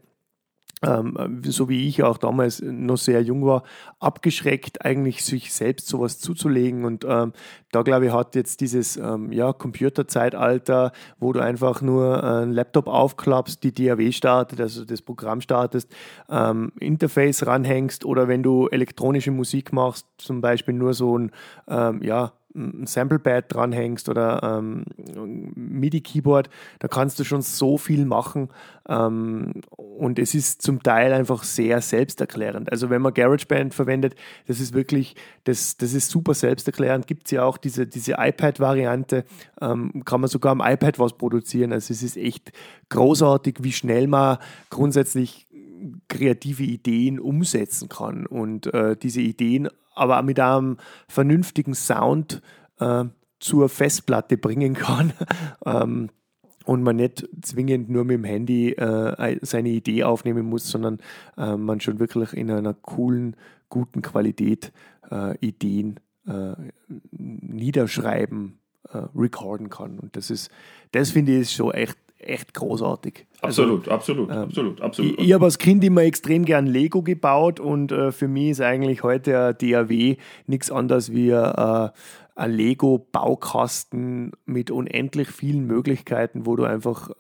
ähm, 0.83 1.43
so 1.45 1.69
wie 1.69 1.89
ich 1.89 2.03
auch 2.03 2.19
damals 2.19 2.63
noch 2.63 2.97
sehr 2.97 3.23
jung 3.23 3.45
war, 3.45 3.63
abgeschreckt, 3.99 4.85
eigentlich 4.85 5.25
sich 5.25 5.53
selbst 5.53 5.89
sowas 5.89 6.19
zuzulegen. 6.19 6.85
Und 6.85 7.05
ähm, 7.09 7.33
da, 7.73 7.83
glaube 7.83 8.07
ich, 8.07 8.13
hat 8.13 8.35
jetzt 8.35 8.61
dieses 8.61 8.97
ähm, 8.97 9.33
ja, 9.33 9.53
Computerzeitalter, 9.53 10.93
wo 11.19 11.33
du 11.33 11.41
einfach 11.41 11.83
nur 11.83 12.23
einen 12.23 12.53
Laptop 12.53 12.87
aufklappst, 12.87 13.63
die 13.63 13.73
DAW 13.73 14.13
startet, 14.13 14.61
also 14.61 14.85
das 14.85 15.03
Programm 15.03 15.41
startest, 15.41 15.91
ähm, 16.29 16.73
Interface 16.81 17.47
ranhängst 17.47 18.05
oder 18.05 18.29
wenn 18.29 18.43
du 18.43 18.69
elektronische 18.69 19.31
Musik 19.31 19.73
machst, 19.73 20.07
zum 20.19 20.41
Beispiel 20.41 20.75
nur 20.75 20.95
so 20.95 21.19
ein, 21.19 21.33
ähm, 21.69 22.03
ja, 22.03 22.33
ein 22.55 22.87
Sample-Pad 22.87 23.45
dranhängst 23.49 24.09
oder 24.09 24.43
ähm, 24.43 24.85
MIDI-Keyboard, 25.55 26.49
da 26.79 26.89
kannst 26.89 27.19
du 27.19 27.25
schon 27.25 27.43
so 27.43 27.79
viel 27.79 28.05
machen 28.05 28.49
ähm, 28.89 29.53
und 29.77 30.19
es 30.19 30.35
ist 30.35 30.63
zum 30.63 30.83
Teil 30.83 31.13
einfach 31.13 31.45
sehr 31.45 31.81
selbsterklärend. 31.81 32.73
Also 32.73 32.91
wenn 32.91 33.03
man 33.03 33.15
GarageBand 33.15 33.75
verwendet, 33.75 34.15
das 34.47 34.61
ist 34.61 34.73
wirklich, 34.75 35.15
das, 35.45 35.77
das 35.77 35.93
ist 35.93 36.11
super 36.11 36.35
selbsterklärend. 36.35 37.07
Gibt 37.07 37.27
es 37.27 37.33
ja 37.33 37.45
auch 37.45 37.59
diese, 37.59 37.87
diese 37.87 38.15
iPad-Variante, 38.19 39.25
ähm, 39.61 40.03
kann 40.05 40.21
man 40.21 40.29
sogar 40.29 40.53
am 40.53 40.63
iPad 40.65 40.99
was 40.99 41.17
produzieren. 41.17 41.73
Also 41.73 41.93
es 41.93 42.03
ist 42.03 42.17
echt 42.17 42.53
großartig, 42.89 43.57
wie 43.61 43.73
schnell 43.73 44.07
man 44.07 44.39
grundsätzlich 44.71 45.47
kreative 46.09 46.65
Ideen 46.65 47.21
umsetzen 47.21 47.89
kann 47.89 48.27
und 48.27 48.73
äh, 48.75 48.97
diese 48.97 49.21
Ideen 49.21 49.69
aber 49.99 50.23
mit 50.23 50.41
einem 50.41 50.77
vernünftigen 51.09 51.75
Sound 51.75 52.43
äh, 52.81 53.05
zur 53.41 53.69
Festplatte 53.69 54.37
bringen 54.37 54.75
kann 54.75 55.13
ähm, 55.67 56.11
und 56.65 56.83
man 56.83 56.97
nicht 56.97 57.27
zwingend 57.43 57.89
nur 57.89 58.05
mit 58.05 58.17
dem 58.17 58.25
Handy 58.25 58.73
äh, 58.73 59.39
seine 59.43 59.71
Idee 59.71 60.05
aufnehmen 60.05 60.47
muss, 60.47 60.69
sondern 60.69 60.99
äh, 61.37 61.57
man 61.57 61.81
schon 61.81 61.99
wirklich 61.99 62.33
in 62.35 62.51
einer 62.51 62.75
coolen, 62.75 63.37
guten 63.69 64.03
Qualität 64.03 64.73
äh, 65.11 65.37
Ideen 65.39 66.01
äh, 66.27 66.55
niederschreiben, 67.11 68.59
äh, 68.91 68.99
recorden 69.17 69.71
kann. 69.71 69.99
Und 69.99 70.17
das 70.17 70.31
ist, 70.31 70.51
das 70.93 71.11
finde 71.11 71.33
ich 71.33 71.41
ist 71.41 71.53
schon 71.55 71.73
echt 71.73 71.97
echt 72.19 72.55
großartig. 72.55 73.27
Absolut, 73.41 73.83
also, 73.83 73.91
absolut, 73.93 74.31
ähm, 74.31 74.37
absolut, 74.37 74.81
absolut. 74.81 75.13
Ich, 75.13 75.27
ich 75.27 75.33
habe 75.33 75.45
als 75.45 75.59
Kind 75.59 75.85
immer 75.85 76.03
extrem 76.03 76.45
gern 76.45 76.67
Lego 76.67 77.03
gebaut 77.03 77.61
und 77.61 77.93
äh, 77.93 78.13
für 78.13 78.29
mich 78.29 78.51
ist 78.51 78.61
eigentlich 78.61 79.03
heute 79.03 79.39
ein 79.39 79.57
DAW 79.59 80.17
nichts 80.47 80.71
anderes 80.71 81.13
wie 81.13 81.31
äh, 81.31 81.89
ein 82.35 82.51
Lego-Baukasten 82.53 84.33
mit 84.47 84.71
unendlich 84.71 85.29
vielen 85.29 85.67
Möglichkeiten, 85.67 86.47
wo 86.47 86.57
du 86.57 86.65
einfach 86.65 87.11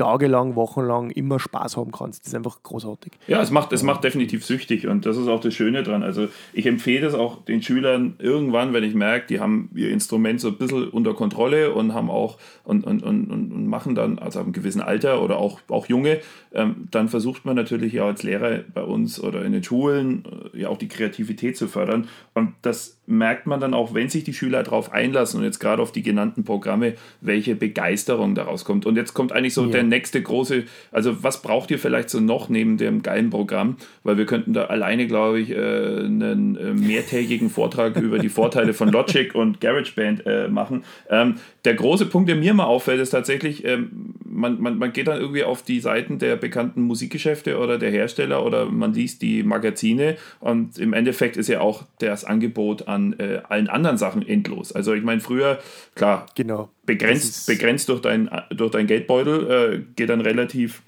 tagelang, 0.00 0.56
wochenlang 0.56 1.10
immer 1.10 1.38
Spaß 1.38 1.76
haben 1.76 1.92
kannst. 1.92 2.22
Das 2.22 2.28
ist 2.28 2.34
einfach 2.34 2.62
großartig. 2.62 3.12
Ja, 3.26 3.42
es 3.42 3.50
macht, 3.50 3.70
es 3.72 3.82
macht 3.82 4.02
definitiv 4.02 4.46
süchtig 4.46 4.86
und 4.86 5.04
das 5.04 5.18
ist 5.18 5.28
auch 5.28 5.40
das 5.40 5.52
Schöne 5.52 5.82
dran. 5.82 6.02
Also 6.02 6.28
ich 6.54 6.64
empfehle 6.64 7.06
es 7.06 7.12
auch 7.12 7.44
den 7.44 7.62
Schülern 7.62 8.14
irgendwann, 8.18 8.72
wenn 8.72 8.82
ich 8.82 8.94
merke, 8.94 9.26
die 9.26 9.40
haben 9.40 9.68
ihr 9.74 9.90
Instrument 9.90 10.40
so 10.40 10.48
ein 10.48 10.56
bisschen 10.56 10.88
unter 10.88 11.12
Kontrolle 11.12 11.74
und 11.74 11.92
haben 11.92 12.08
auch 12.08 12.38
und, 12.64 12.86
und, 12.86 13.02
und, 13.02 13.30
und 13.30 13.66
machen 13.66 13.94
dann, 13.94 14.18
also 14.18 14.38
ab 14.38 14.46
einem 14.46 14.54
gewissen 14.54 14.80
Alter 14.80 15.22
oder 15.22 15.36
auch, 15.36 15.60
auch 15.68 15.86
Junge, 15.86 16.20
ähm, 16.52 16.88
dann 16.90 17.08
versucht 17.08 17.44
man 17.44 17.56
natürlich 17.56 17.92
ja 17.92 18.06
als 18.06 18.22
Lehrer 18.22 18.60
bei 18.72 18.82
uns 18.82 19.20
oder 19.20 19.44
in 19.44 19.52
den 19.52 19.62
Schulen 19.62 20.24
äh, 20.54 20.62
ja 20.62 20.68
auch 20.68 20.78
die 20.78 20.88
Kreativität 20.88 21.56
zu 21.58 21.68
fördern. 21.68 22.08
Und 22.32 22.54
das 22.62 22.98
merkt 23.06 23.46
man 23.46 23.60
dann 23.60 23.74
auch, 23.74 23.92
wenn 23.92 24.08
sich 24.08 24.24
die 24.24 24.32
Schüler 24.32 24.62
darauf 24.62 24.92
einlassen 24.92 25.40
und 25.40 25.44
jetzt 25.44 25.58
gerade 25.58 25.82
auf 25.82 25.92
die 25.92 26.02
genannten 26.02 26.44
Programme, 26.44 26.94
welche 27.20 27.54
Begeisterung 27.54 28.34
daraus 28.34 28.64
kommt. 28.64 28.86
Und 28.86 28.96
jetzt 28.96 29.14
kommt 29.14 29.32
eigentlich 29.32 29.54
so 29.54 29.64
ja. 29.66 29.72
der 29.72 29.82
nächste 29.90 30.22
große, 30.22 30.64
also 30.90 31.22
was 31.22 31.42
braucht 31.42 31.70
ihr 31.70 31.78
vielleicht 31.78 32.08
so 32.08 32.20
noch 32.20 32.48
neben 32.48 32.78
dem 32.78 33.02
geilen 33.02 33.28
Programm? 33.28 33.76
Weil 34.02 34.16
wir 34.16 34.24
könnten 34.24 34.54
da 34.54 34.64
alleine, 34.64 35.06
glaube 35.06 35.40
ich, 35.40 35.50
äh, 35.50 35.56
einen 35.56 36.56
äh, 36.56 36.72
mehrtägigen 36.72 37.50
Vortrag 37.50 37.96
über 37.96 38.18
die 38.18 38.30
Vorteile 38.30 38.72
von 38.72 38.88
Logic 38.90 39.34
und 39.34 39.60
GarageBand 39.60 40.24
äh, 40.24 40.48
machen. 40.48 40.84
Ähm, 41.10 41.34
der 41.66 41.74
große 41.74 42.06
Punkt, 42.06 42.30
der 42.30 42.36
mir 42.36 42.54
mal 42.54 42.64
auffällt, 42.64 43.00
ist 43.00 43.10
tatsächlich, 43.10 43.64
ähm, 43.64 44.14
man, 44.40 44.60
man, 44.60 44.78
man 44.78 44.92
geht 44.92 45.08
dann 45.08 45.20
irgendwie 45.20 45.44
auf 45.44 45.62
die 45.62 45.80
Seiten 45.80 46.18
der 46.18 46.36
bekannten 46.36 46.82
Musikgeschäfte 46.82 47.58
oder 47.58 47.78
der 47.78 47.90
Hersteller 47.90 48.44
oder 48.44 48.66
man 48.66 48.92
liest 48.92 49.22
die 49.22 49.42
Magazine 49.42 50.16
und 50.40 50.78
im 50.78 50.92
Endeffekt 50.92 51.36
ist 51.36 51.48
ja 51.48 51.60
auch 51.60 51.84
das 51.98 52.24
Angebot 52.24 52.88
an 52.88 53.14
äh, 53.18 53.42
allen 53.48 53.68
anderen 53.68 53.98
Sachen 53.98 54.26
endlos. 54.26 54.72
Also 54.72 54.94
ich 54.94 55.02
meine, 55.02 55.20
früher, 55.20 55.58
klar, 55.94 56.26
genau. 56.34 56.70
begrenzt, 56.86 57.46
begrenzt 57.46 57.88
durch, 57.88 58.00
dein, 58.00 58.30
durch 58.50 58.70
dein 58.70 58.86
Geldbeutel, 58.86 59.50
äh, 59.50 59.82
geht 59.96 60.08
dann 60.08 60.20
relativ 60.20 60.82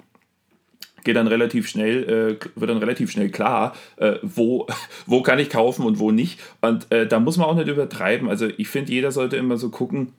geht 1.03 1.17
dann 1.17 1.27
relativ 1.27 1.67
schnell, 1.67 2.37
äh, 2.39 2.59
wird 2.59 2.71
dann 2.71 2.77
relativ 2.77 3.11
schnell 3.11 3.29
klar, 3.29 3.75
äh, 3.97 4.15
wo, 4.21 4.67
wo 5.05 5.21
kann 5.21 5.37
ich 5.37 5.49
kaufen 5.49 5.85
und 5.85 5.99
wo 5.99 6.11
nicht. 6.11 6.39
Und 6.61 6.89
äh, 6.91 7.05
da 7.05 7.19
muss 7.19 7.37
man 7.37 7.47
auch 7.47 7.55
nicht 7.55 7.67
übertreiben. 7.67 8.29
Also 8.29 8.47
ich 8.57 8.69
finde, 8.69 8.93
jeder 8.93 9.11
sollte 9.11 9.35
immer 9.35 9.57
so 9.57 9.69
gucken, 9.69 10.13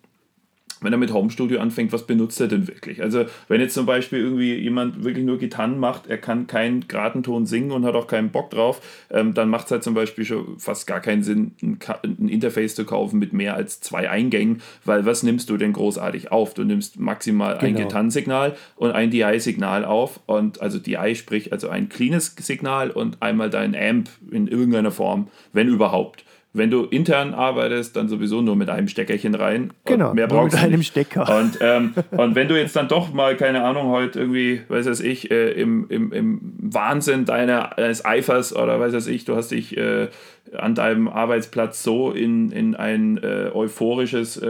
wenn 0.80 0.92
er 0.92 0.98
mit 0.98 1.12
Home 1.12 1.30
Studio 1.30 1.60
anfängt, 1.60 1.92
was 1.92 2.06
benutzt 2.06 2.40
er 2.40 2.48
denn 2.48 2.68
wirklich? 2.68 3.02
Also, 3.02 3.24
wenn 3.48 3.60
jetzt 3.60 3.74
zum 3.74 3.86
Beispiel 3.86 4.20
irgendwie 4.20 4.54
jemand 4.54 5.04
wirklich 5.04 5.24
nur 5.24 5.38
Gitarren 5.38 5.78
macht, 5.78 6.06
er 6.06 6.18
kann 6.18 6.46
keinen 6.46 6.86
geraden 6.88 7.22
Ton 7.22 7.46
singen 7.46 7.70
und 7.70 7.84
hat 7.84 7.94
auch 7.94 8.06
keinen 8.06 8.30
Bock 8.30 8.50
drauf, 8.50 8.80
ähm, 9.10 9.34
dann 9.34 9.48
macht 9.48 9.66
es 9.66 9.72
halt 9.72 9.82
zum 9.82 9.94
Beispiel 9.94 10.24
schon 10.24 10.58
fast 10.58 10.86
gar 10.86 11.00
keinen 11.00 11.22
Sinn, 11.22 11.52
ein, 11.62 11.78
ein, 12.02 12.28
Interface 12.28 12.74
zu 12.74 12.84
kaufen 12.84 13.18
mit 13.18 13.32
mehr 13.32 13.54
als 13.54 13.80
zwei 13.80 14.10
Eingängen, 14.10 14.60
weil 14.84 15.06
was 15.06 15.22
nimmst 15.22 15.50
du 15.50 15.56
denn 15.56 15.72
großartig 15.72 16.32
auf? 16.32 16.54
Du 16.54 16.64
nimmst 16.64 16.98
maximal 16.98 17.58
genau. 17.58 17.66
ein 17.66 17.74
Gitarrensignal 17.76 18.56
und 18.76 18.92
ein 18.92 19.10
DI-Signal 19.10 19.84
auf 19.84 20.20
und 20.26 20.60
also 20.60 20.78
DI 20.78 21.14
sprich 21.14 21.52
also 21.52 21.68
ein 21.68 21.88
cleanes 21.88 22.34
Signal 22.38 22.90
und 22.90 23.22
einmal 23.22 23.50
dein 23.50 23.74
Amp 23.74 24.10
in 24.30 24.48
irgendeiner 24.48 24.90
Form, 24.90 25.28
wenn 25.52 25.68
überhaupt. 25.68 26.24
Wenn 26.56 26.70
du 26.70 26.84
intern 26.84 27.34
arbeitest, 27.34 27.96
dann 27.96 28.08
sowieso 28.08 28.40
nur 28.40 28.54
mit 28.54 28.70
einem 28.70 28.86
Steckerchen 28.86 29.34
rein. 29.34 29.72
Genau, 29.84 30.14
mehr 30.14 30.28
brauchst 30.28 30.54
mit 30.54 30.64
einem 30.64 30.78
nicht. 30.78 30.86
Stecker. 30.86 31.28
Und, 31.38 31.58
ähm, 31.60 31.94
und 32.12 32.36
wenn 32.36 32.46
du 32.46 32.56
jetzt 32.56 32.76
dann 32.76 32.86
doch 32.86 33.12
mal, 33.12 33.36
keine 33.36 33.64
Ahnung, 33.64 33.88
heute 33.88 34.20
irgendwie, 34.20 34.62
weiß 34.68 34.86
was 34.86 35.00
ich, 35.00 35.32
äh, 35.32 35.50
im, 35.50 35.86
im, 35.88 36.12
im 36.12 36.40
Wahnsinn 36.60 37.24
deiner, 37.24 37.72
deines 37.76 38.04
Eifers 38.04 38.54
oder 38.54 38.78
weiß 38.78 38.92
was 38.92 39.08
ich, 39.08 39.24
du 39.24 39.34
hast 39.34 39.50
dich 39.50 39.76
äh, 39.76 40.08
an 40.56 40.76
deinem 40.76 41.08
Arbeitsplatz 41.08 41.82
so 41.82 42.12
in, 42.12 42.52
in 42.52 42.76
ein 42.76 43.18
äh, 43.18 43.50
euphorisches 43.52 44.40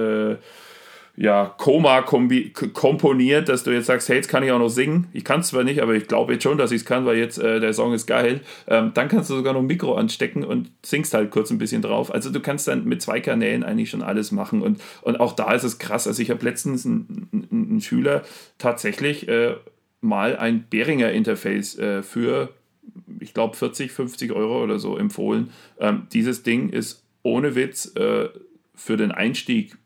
ja, 1.16 1.54
Koma 1.58 2.02
komponiert, 2.02 3.48
dass 3.48 3.62
du 3.62 3.70
jetzt 3.70 3.86
sagst, 3.86 4.08
hey, 4.08 4.16
jetzt 4.16 4.28
kann 4.28 4.42
ich 4.42 4.50
auch 4.50 4.58
noch 4.58 4.68
singen. 4.68 5.06
Ich 5.12 5.24
kann 5.24 5.40
es 5.40 5.48
zwar 5.48 5.62
nicht, 5.62 5.80
aber 5.80 5.94
ich 5.94 6.08
glaube 6.08 6.32
jetzt 6.32 6.42
schon, 6.42 6.58
dass 6.58 6.72
ich 6.72 6.80
es 6.82 6.84
kann, 6.84 7.06
weil 7.06 7.16
jetzt 7.16 7.38
äh, 7.38 7.60
der 7.60 7.72
Song 7.72 7.92
ist 7.92 8.06
geil. 8.06 8.40
Ähm, 8.66 8.90
dann 8.94 9.06
kannst 9.06 9.30
du 9.30 9.36
sogar 9.36 9.52
noch 9.52 9.60
ein 9.60 9.66
Mikro 9.66 9.94
anstecken 9.94 10.42
und 10.42 10.72
singst 10.82 11.14
halt 11.14 11.30
kurz 11.30 11.50
ein 11.50 11.58
bisschen 11.58 11.82
drauf. 11.82 12.12
Also 12.12 12.30
du 12.30 12.40
kannst 12.40 12.66
dann 12.66 12.84
mit 12.84 13.00
zwei 13.00 13.20
Kanälen 13.20 13.62
eigentlich 13.62 13.90
schon 13.90 14.02
alles 14.02 14.32
machen. 14.32 14.60
Und, 14.60 14.80
und 15.02 15.20
auch 15.20 15.34
da 15.34 15.52
ist 15.52 15.62
es 15.62 15.78
krass. 15.78 16.08
Also 16.08 16.20
ich 16.20 16.30
habe 16.30 16.44
letztens 16.44 16.84
einen, 16.84 17.80
Schüler 17.80 18.22
tatsächlich 18.58 19.28
äh, 19.28 19.54
mal 20.00 20.36
ein 20.36 20.66
Behringer 20.68 21.12
Interface 21.12 21.78
äh, 21.78 22.02
für, 22.02 22.48
ich 23.20 23.34
glaube, 23.34 23.56
40, 23.56 23.92
50 23.92 24.32
Euro 24.32 24.64
oder 24.64 24.80
so 24.80 24.96
empfohlen. 24.96 25.50
Ähm, 25.78 26.08
dieses 26.12 26.42
Ding 26.42 26.70
ist 26.70 27.04
ohne 27.22 27.54
Witz 27.54 27.94
äh, 27.94 28.30
für 28.74 28.96
den 28.96 29.12
Einstieg 29.12 29.76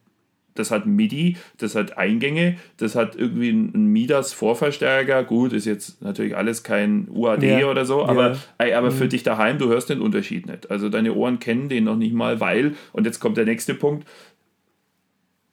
das 0.59 0.71
hat 0.71 0.87
MIDI, 0.87 1.37
das 1.59 1.75
hat 1.75 1.97
Eingänge, 1.99 2.57
das 2.77 2.95
hat 2.95 3.17
irgendwie 3.17 3.50
einen 3.50 3.87
Midas 3.87 4.33
Vorverstärker. 4.33 5.25
Gut, 5.25 5.53
ist 5.53 5.65
jetzt 5.65 6.03
natürlich 6.03 6.37
alles 6.37 6.62
kein 6.62 7.09
UAD 7.11 7.43
ja. 7.43 7.67
oder 7.71 7.85
so, 7.85 8.05
aber, 8.05 8.37
ja. 8.61 8.79
aber 8.79 8.91
für 8.91 9.05
mhm. 9.05 9.11
dich 9.11 9.23
daheim, 9.23 9.59
du 9.59 9.69
hörst 9.69 9.91
den 9.91 10.00
Unterschied 10.00 10.47
nicht. 10.47 10.71
Also 10.71 10.88
deine 10.88 11.15
Ohren 11.15 11.38
kennen 11.38 11.69
den 11.69 11.85
noch 11.85 11.97
nicht 11.97 12.15
mal, 12.15 12.41
weil, 12.41 12.75
und 12.93 13.07
jetzt 13.07 13.21
kommt 13.21 13.37
der 13.37 13.45
nächste 13.45 13.75
Punkt, 13.75 14.07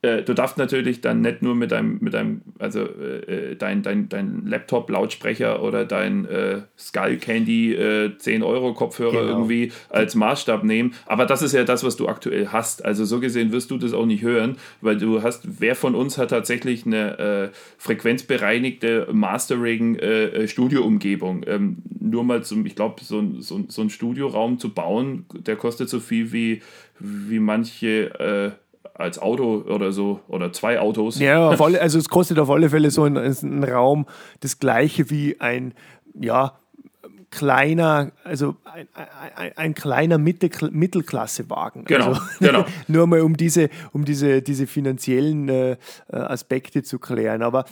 äh, 0.05 0.23
du 0.23 0.33
darfst 0.33 0.57
natürlich 0.57 1.01
dann 1.01 1.21
nicht 1.21 1.41
nur 1.41 1.55
mit 1.55 1.71
deinem, 1.71 1.97
mit 1.99 2.13
deinem, 2.13 2.41
also 2.59 2.81
äh, 2.81 3.51
äh 3.51 3.55
dein, 3.55 3.81
dein, 3.81 4.07
dein 4.07 4.45
Laptop-Lautsprecher 4.45 5.63
oder 5.63 5.85
dein 5.85 6.25
äh, 6.25 6.61
Skull 6.77 7.17
Candy 7.17 7.73
äh, 7.73 8.17
10 8.17 8.43
Euro 8.43 8.73
Kopfhörer 8.73 9.21
genau. 9.21 9.33
irgendwie 9.33 9.71
als 9.89 10.15
Maßstab 10.15 10.63
nehmen. 10.63 10.93
Aber 11.07 11.25
das 11.25 11.41
ist 11.41 11.53
ja 11.53 11.63
das, 11.63 11.83
was 11.83 11.95
du 11.95 12.07
aktuell 12.07 12.49
hast. 12.49 12.85
Also 12.85 13.03
so 13.05 13.19
gesehen 13.19 13.51
wirst 13.51 13.71
du 13.71 13.77
das 13.77 13.93
auch 13.93 14.05
nicht 14.05 14.21
hören, 14.21 14.57
weil 14.81 14.97
du 14.97 15.23
hast, 15.23 15.59
wer 15.59 15.75
von 15.75 15.95
uns 15.95 16.17
hat 16.17 16.29
tatsächlich 16.29 16.85
eine 16.85 17.19
äh, 17.19 17.49
frequenzbereinigte 17.77 19.07
Mastering 19.11 19.95
äh, 19.95 20.47
Studioumgebung? 20.47 21.43
Ähm, 21.47 21.77
nur 21.99 22.23
mal 22.23 22.43
zum, 22.43 22.65
ich 22.65 22.75
glaube, 22.75 23.03
so, 23.03 23.23
so, 23.39 23.65
so 23.67 23.81
ein 23.81 23.89
Studioraum 23.89 24.59
zu 24.59 24.73
bauen, 24.73 25.25
der 25.33 25.55
kostet 25.55 25.89
so 25.89 25.99
viel 25.99 26.31
wie, 26.31 26.61
wie 26.99 27.39
manche 27.39 28.55
als 28.95 29.19
Auto 29.19 29.63
oder 29.67 29.91
so 29.91 30.21
oder 30.27 30.51
zwei 30.53 30.79
Autos. 30.79 31.19
Ja, 31.19 31.49
alle, 31.59 31.81
also 31.81 31.99
es 31.99 32.09
kostet 32.09 32.39
auf 32.39 32.49
alle 32.49 32.69
Fälle 32.69 32.91
so 32.91 33.03
ein, 33.03 33.17
ein 33.17 33.63
Raum 33.63 34.05
das 34.39 34.59
gleiche 34.59 35.09
wie 35.09 35.39
ein, 35.39 35.73
ja, 36.19 36.57
kleiner, 37.29 38.11
also 38.23 38.55
ein, 38.63 38.87
ein, 39.35 39.51
ein 39.57 39.75
kleiner 39.75 40.17
Mittel, 40.17 40.49
Mittelklassewagen. 40.71 41.83
Genau, 41.83 42.07
also, 42.07 42.21
genau. 42.39 42.65
nur 42.87 43.07
mal 43.07 43.21
um 43.21 43.35
diese, 43.35 43.69
um 43.91 44.05
diese, 44.05 44.41
diese 44.41 44.67
finanziellen 44.67 45.49
äh, 45.49 45.77
Aspekte 46.09 46.83
zu 46.83 46.97
klären. 46.97 47.41
Aber 47.41 47.65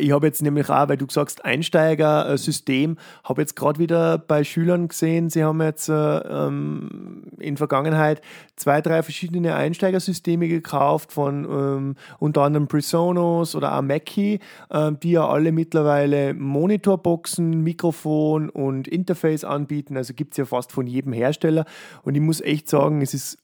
ich 0.00 0.10
habe 0.12 0.26
jetzt 0.26 0.42
nämlich 0.42 0.70
auch, 0.70 0.88
weil 0.88 0.96
du 0.96 1.06
sagst 1.08 1.44
Einsteigersystem, 1.44 2.96
habe 3.24 3.42
jetzt 3.42 3.56
gerade 3.56 3.78
wieder 3.78 4.16
bei 4.16 4.42
Schülern 4.42 4.88
gesehen, 4.88 5.28
sie 5.28 5.44
haben 5.44 5.60
jetzt 5.60 5.88
äh, 5.90 5.92
ähm, 5.92 7.24
in 7.38 7.58
Vergangenheit 7.58 8.22
zwei, 8.56 8.80
drei 8.80 9.02
verschiedene 9.02 9.54
Einsteigersysteme 9.54 10.48
gekauft 10.48 11.12
von 11.12 11.44
ähm, 11.44 11.96
unter 12.18 12.42
anderem 12.42 12.68
Presonus 12.68 13.54
oder 13.54 13.76
auch 13.76 13.82
Mackie, 13.82 14.40
äh, 14.70 14.92
die 14.92 15.12
ja 15.12 15.28
alle 15.28 15.52
mittlerweile 15.52 16.32
Monitorboxen, 16.32 17.62
Mikrofon 17.62 18.48
und 18.48 18.88
Interface 18.88 19.44
anbieten. 19.44 19.96
Also 19.98 20.14
gibt 20.14 20.32
es 20.32 20.38
ja 20.38 20.46
fast 20.46 20.72
von 20.72 20.86
jedem 20.86 21.12
Hersteller. 21.12 21.66
Und 22.02 22.14
ich 22.14 22.22
muss 22.22 22.40
echt 22.40 22.70
sagen, 22.70 23.02
es 23.02 23.12
ist 23.12 23.38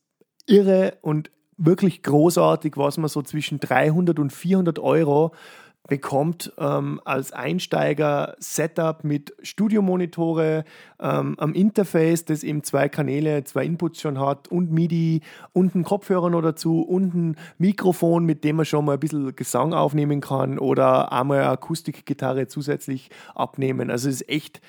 irre 0.47 0.95
und 1.03 1.31
wirklich 1.59 2.03
großartig, 2.03 2.77
was 2.77 2.97
man 2.99 3.09
so 3.09 3.23
zwischen 3.23 3.61
300 3.61 4.19
und 4.19 4.33
400 4.33 4.79
Euro 4.79 5.33
bekommt 5.89 6.53
ähm, 6.59 7.01
als 7.05 7.33
Einsteiger 7.33 8.37
Setup 8.39 9.03
mit 9.05 9.35
Studiomonitore 9.43 10.65
ähm, 11.01 11.35
am 11.39 11.55
Interface, 11.55 12.25
das 12.25 12.45
eben 12.45 12.63
zwei 12.63 12.89
Kanäle, 12.89 13.43
zwei 13.45 13.65
Inputs 13.65 14.01
schon 14.01 14.21
hat 14.21 14.49
und 14.49 14.71
MIDI 14.71 15.23
und 15.53 15.75
einen 15.75 15.85
Kopfhörer 15.85 16.31
noch 16.31 16.43
dazu 16.43 16.83
und 16.83 17.15
ein 17.15 17.37
Mikrofon, 17.59 18.25
mit 18.25 18.45
dem 18.45 18.57
man 18.57 18.65
schon 18.65 18.85
mal 18.85 18.95
ein 18.95 19.01
bisschen 19.01 19.35
Gesang 19.35 19.75
aufnehmen 19.75 20.21
kann 20.21 20.59
oder 20.59 21.13
einmal 21.13 21.45
Akustikgitarre 21.45 22.47
zusätzlich 22.47 23.11
abnehmen. 23.35 23.91
Also 23.91 24.09
es 24.09 24.23
ist 24.23 24.29
echt 24.29 24.61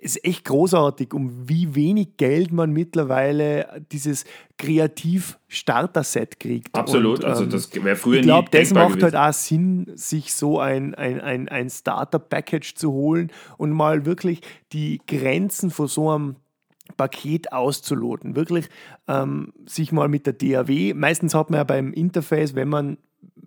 ist 0.00 0.24
echt 0.24 0.46
großartig, 0.46 1.12
um 1.12 1.48
wie 1.48 1.74
wenig 1.74 2.16
Geld 2.16 2.52
man 2.52 2.72
mittlerweile 2.72 3.82
dieses 3.92 4.24
Kreativ-Starter-Set 4.58 6.40
kriegt. 6.40 6.74
Absolut, 6.74 7.24
also 7.24 7.44
ähm, 7.44 7.50
also 7.50 7.68
das 7.70 7.84
wäre 7.84 7.96
früher 7.96 8.20
Ich 8.20 8.22
glaube, 8.22 8.48
das 8.50 8.72
macht 8.72 8.98
gewesen. 8.98 9.02
halt 9.02 9.16
auch 9.16 9.32
Sinn, 9.32 9.86
sich 9.94 10.34
so 10.34 10.58
ein, 10.58 10.94
ein, 10.94 11.20
ein, 11.20 11.48
ein 11.48 11.68
Starter-Package 11.68 12.74
zu 12.74 12.92
holen 12.92 13.30
und 13.58 13.70
mal 13.70 14.06
wirklich 14.06 14.40
die 14.72 15.00
Grenzen 15.06 15.70
von 15.70 15.86
so 15.86 16.10
einem 16.10 16.36
Paket 16.96 17.52
auszuloten. 17.52 18.36
Wirklich 18.36 18.68
ähm, 19.06 19.52
sich 19.66 19.92
mal 19.92 20.08
mit 20.08 20.26
der 20.26 20.32
DAW, 20.32 20.94
meistens 20.94 21.34
hat 21.34 21.50
man 21.50 21.58
ja 21.58 21.64
beim 21.64 21.92
Interface, 21.92 22.54
wenn 22.54 22.68
man 22.68 22.98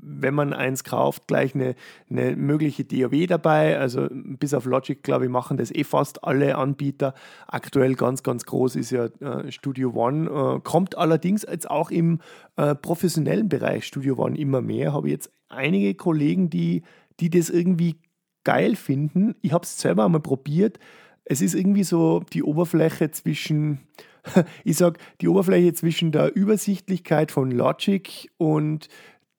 wenn 0.03 0.33
man 0.33 0.53
eins 0.53 0.83
kauft, 0.83 1.27
gleich 1.27 1.55
eine, 1.55 1.75
eine 2.09 2.35
mögliche 2.35 2.83
DAW 2.83 3.25
dabei. 3.25 3.79
Also 3.79 4.07
bis 4.11 4.53
auf 4.53 4.65
Logic, 4.65 5.01
glaube 5.01 5.25
ich, 5.25 5.31
machen 5.31 5.57
das 5.57 5.71
eh 5.71 5.83
fast 5.83 6.23
alle 6.23 6.57
Anbieter. 6.57 7.13
Aktuell 7.47 7.95
ganz, 7.95 8.23
ganz 8.23 8.45
groß 8.45 8.75
ist 8.75 8.91
ja 8.91 9.05
äh, 9.05 9.51
Studio 9.51 9.93
One. 9.95 10.29
Äh, 10.29 10.59
kommt 10.61 10.97
allerdings 10.97 11.45
jetzt 11.49 11.69
auch 11.69 11.91
im 11.91 12.19
äh, 12.57 12.75
professionellen 12.75 13.49
Bereich 13.49 13.85
Studio 13.85 14.17
One 14.17 14.37
immer 14.37 14.61
mehr. 14.61 14.93
Habe 14.93 15.09
jetzt 15.09 15.31
einige 15.49 15.95
Kollegen, 15.95 16.49
die, 16.49 16.83
die 17.19 17.29
das 17.29 17.49
irgendwie 17.49 17.95
geil 18.43 18.75
finden. 18.75 19.35
Ich 19.41 19.53
habe 19.53 19.63
es 19.63 19.79
selber 19.79 20.05
einmal 20.05 20.21
probiert. 20.21 20.79
Es 21.25 21.41
ist 21.41 21.55
irgendwie 21.55 21.85
so 21.85 22.23
die 22.33 22.43
Oberfläche 22.43 23.11
zwischen 23.11 23.79
ich 24.63 24.77
sage, 24.77 24.99
die 25.21 25.27
Oberfläche 25.27 25.73
zwischen 25.73 26.11
der 26.11 26.35
Übersichtlichkeit 26.35 27.31
von 27.31 27.51
Logic 27.51 28.31
und 28.37 28.87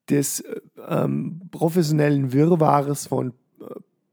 des 0.09 0.41
äh, 0.41 0.61
ähm, 0.89 1.43
professionellen 1.51 2.33
Wirrwarrs 2.33 3.07
von 3.07 3.33
äh, 3.61 3.65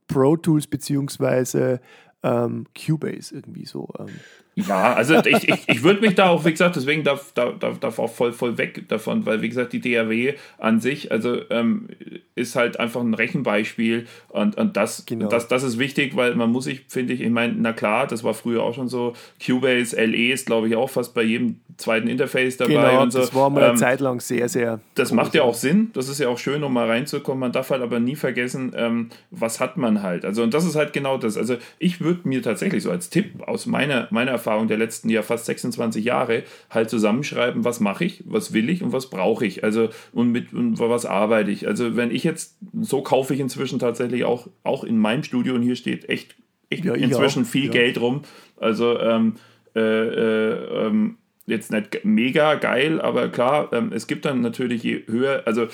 Pro 0.08 0.38
Tools 0.38 0.68
beziehungsweise 0.68 1.82
ähm, 2.24 2.66
Cubase 2.76 3.34
irgendwie 3.34 3.66
so. 3.66 3.90
Ähm. 4.00 4.10
Ja, 4.56 4.94
also 4.94 5.16
ich, 5.24 5.48
ich, 5.48 5.70
ich 5.70 5.84
würde 5.84 6.02
mich 6.02 6.16
da 6.16 6.28
auch, 6.30 6.44
wie 6.44 6.52
gesagt, 6.52 6.76
deswegen 6.76 7.06
darf, 7.06 7.32
darf, 7.34 7.80
darf 7.80 8.00
auch 8.00 8.12
voll, 8.12 8.34
voll 8.34 8.58
weg 8.58 8.84
davon, 8.90 9.26
weil 9.26 9.42
wie 9.42 9.48
gesagt, 9.48 9.72
die 9.72 9.80
DAW 9.80 10.34
an 10.58 10.82
sich, 10.82 11.12
also 11.12 11.40
ähm, 11.50 11.88
ist 12.36 12.58
halt 12.58 12.78
einfach 12.78 13.00
ein 13.00 13.14
Rechenbeispiel 13.14 14.08
und, 14.28 14.58
und 14.58 14.76
das, 14.76 15.06
genau. 15.06 15.30
das, 15.30 15.48
das 15.48 15.64
ist 15.64 15.80
wichtig, 15.80 16.18
weil 16.18 16.36
man 16.36 16.52
muss 16.52 16.66
sich, 16.66 16.84
finde 16.90 17.14
ich, 17.14 17.22
ich 17.22 17.30
meine, 17.30 17.56
na 17.58 17.72
klar, 17.72 18.08
das 18.08 18.26
war 18.26 18.34
früher 18.34 18.64
auch 18.64 18.76
schon 18.76 18.90
so, 18.90 19.14
Cubase, 19.44 19.96
LE 19.96 20.34
ist 20.34 20.48
glaube 20.48 20.68
ich 20.68 20.76
auch 20.76 20.90
fast 20.90 21.14
bei 21.14 21.24
jedem 21.24 21.62
zweiten 21.78 22.10
Interface 22.10 22.58
dabei 22.58 22.74
genau, 22.74 23.04
und 23.04 23.12
so. 23.12 23.20
das 23.20 23.34
war 23.34 23.50
mal 23.50 23.64
eine 23.64 23.72
ähm, 23.72 23.78
Zeit 23.78 24.02
lang 24.02 24.20
sehr, 24.20 24.50
sehr 24.50 24.82
Das 24.96 25.14
macht 25.14 25.34
ja 25.34 25.44
auch 25.44 25.56
Sinn, 25.56 25.92
das 25.94 26.10
ist 26.10 26.20
ja 26.20 26.28
auch 26.28 26.38
schön, 26.38 26.62
um 26.64 26.74
mal 26.74 26.88
reinzukommen, 26.88 27.40
man 27.40 27.54
darf 27.54 27.70
halt 27.70 27.82
aber 27.82 28.02
nie 28.02 28.18
vergessen, 28.18 28.74
ähm, 28.76 29.10
was 29.30 29.62
hat 29.62 29.78
man 29.78 30.04
halt, 30.04 30.26
also 30.26 30.44
und 30.44 30.54
das 30.54 30.66
ist 30.66 30.76
halt 30.76 30.92
genau 30.92 31.18
das, 31.18 31.38
also 31.38 31.56
ich 31.80 32.02
würde 32.02 32.28
mir 32.28 32.42
tatsächlich 32.42 32.84
so 32.84 32.92
als 32.92 33.10
Tipp 33.10 33.48
aus 33.48 33.66
meiner, 33.66 34.10
meiner 34.12 34.41
Erfahrung 34.42 34.68
der 34.68 34.78
letzten 34.78 35.10
ja 35.10 35.22
fast 35.22 35.46
26 35.46 36.04
Jahre 36.04 36.44
halt 36.70 36.90
zusammenschreiben, 36.90 37.64
was 37.64 37.80
mache 37.80 38.06
ich, 38.06 38.24
was 38.26 38.54
will 38.54 38.70
ich 38.70 38.82
und 38.82 38.92
was 38.92 39.10
brauche 39.10 39.46
ich. 39.46 39.64
Also 39.64 39.90
und 40.12 40.32
mit 40.32 40.52
und 40.52 40.80
was 40.80 41.06
arbeite 41.06 41.52
ich. 41.52 41.68
Also 41.68 41.96
wenn 41.96 42.12
ich 42.12 42.24
jetzt, 42.24 42.58
so 42.82 43.02
kaufe 43.02 43.34
ich 43.34 43.40
inzwischen 43.40 43.78
tatsächlich 43.78 44.24
auch, 44.26 44.48
auch 44.64 44.84
in 44.84 44.98
meinem 44.98 45.24
Studio 45.24 45.54
und 45.54 45.62
hier 45.62 45.76
steht 45.76 46.10
echt, 46.10 46.36
echt 46.70 46.86
ja, 46.86 46.96
inzwischen 46.96 47.44
auch. 47.44 47.48
viel 47.48 47.66
ja. 47.66 47.72
Geld 47.72 48.02
rum. 48.02 48.22
Also 48.58 49.00
ähm, 49.00 49.36
äh, 49.76 49.80
äh, 49.80 50.88
ähm, 50.88 51.18
jetzt 51.46 51.72
nicht 51.72 52.04
mega 52.04 52.56
geil, 52.56 53.00
aber 53.00 53.30
klar, 53.30 53.72
ähm, 53.74 53.92
es 53.94 54.08
gibt 54.08 54.26
dann 54.26 54.42
natürlich 54.42 54.84
je 54.84 55.04
höher, 55.08 55.44
also 55.46 55.68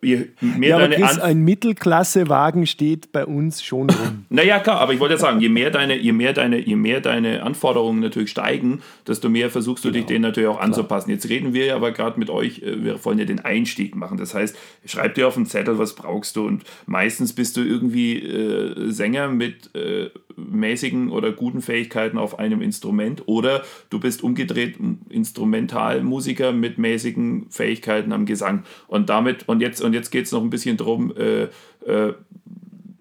je 0.00 0.28
mehr 0.40 0.70
ja, 0.70 0.78
deine 0.78 0.94
Chris, 0.94 1.18
ein 1.18 1.40
Mittelklassewagen 1.40 2.66
steht 2.66 3.10
bei 3.10 3.26
uns 3.26 3.62
schon 3.62 3.90
rum. 3.90 4.24
naja, 4.28 4.60
klar, 4.60 4.80
aber 4.80 4.92
ich 4.92 5.00
wollte 5.00 5.14
ja 5.14 5.20
sagen, 5.20 5.40
je 5.40 5.48
mehr 5.48 5.70
deine, 5.70 5.96
je 5.96 6.12
mehr 6.12 6.32
deine, 6.32 6.58
je 6.58 6.76
mehr 6.76 7.00
deine 7.00 7.42
Anforderungen 7.42 8.00
natürlich 8.00 8.30
steigen, 8.30 8.80
desto 9.06 9.28
mehr 9.28 9.50
versuchst 9.50 9.84
du 9.84 9.88
genau. 9.88 9.98
dich 9.98 10.06
denen 10.06 10.22
natürlich 10.22 10.48
auch 10.48 10.60
anzupassen. 10.60 11.06
Klar. 11.06 11.16
Jetzt 11.16 11.28
reden 11.28 11.52
wir 11.52 11.66
ja 11.66 11.76
aber 11.76 11.90
gerade 11.90 12.18
mit 12.18 12.30
euch, 12.30 12.62
äh, 12.62 12.84
wir 12.84 13.04
wollen 13.04 13.18
ja 13.18 13.24
den 13.24 13.40
Einstieg 13.40 13.96
machen. 13.96 14.18
Das 14.18 14.34
heißt, 14.34 14.56
schreib 14.84 15.14
dir 15.14 15.26
auf 15.26 15.36
einen 15.36 15.46
Zettel, 15.46 15.78
was 15.78 15.94
brauchst 15.94 16.36
du 16.36 16.46
und 16.46 16.62
meistens 16.86 17.32
bist 17.32 17.56
du 17.56 17.62
irgendwie 17.62 18.18
äh, 18.18 18.90
Sänger 18.90 19.28
mit 19.28 19.74
äh, 19.74 20.10
mäßigen 20.50 21.10
oder 21.10 21.32
guten 21.32 21.62
Fähigkeiten 21.62 22.18
auf 22.18 22.38
einem 22.38 22.62
Instrument 22.62 23.22
oder 23.26 23.62
du 23.90 23.98
bist 23.98 24.22
umgedreht 24.22 24.76
Instrumentalmusiker 25.08 26.52
mit 26.52 26.78
mäßigen 26.78 27.46
Fähigkeiten 27.50 28.12
am 28.12 28.26
Gesang. 28.26 28.64
Und 28.86 29.08
damit, 29.08 29.48
und 29.48 29.60
jetzt, 29.60 29.80
und 29.80 29.92
jetzt 29.92 30.10
geht 30.10 30.26
es 30.26 30.32
noch 30.32 30.42
ein 30.42 30.50
bisschen 30.50 30.76
darum, 30.76 31.12
äh, 31.16 31.48
äh, 31.84 32.14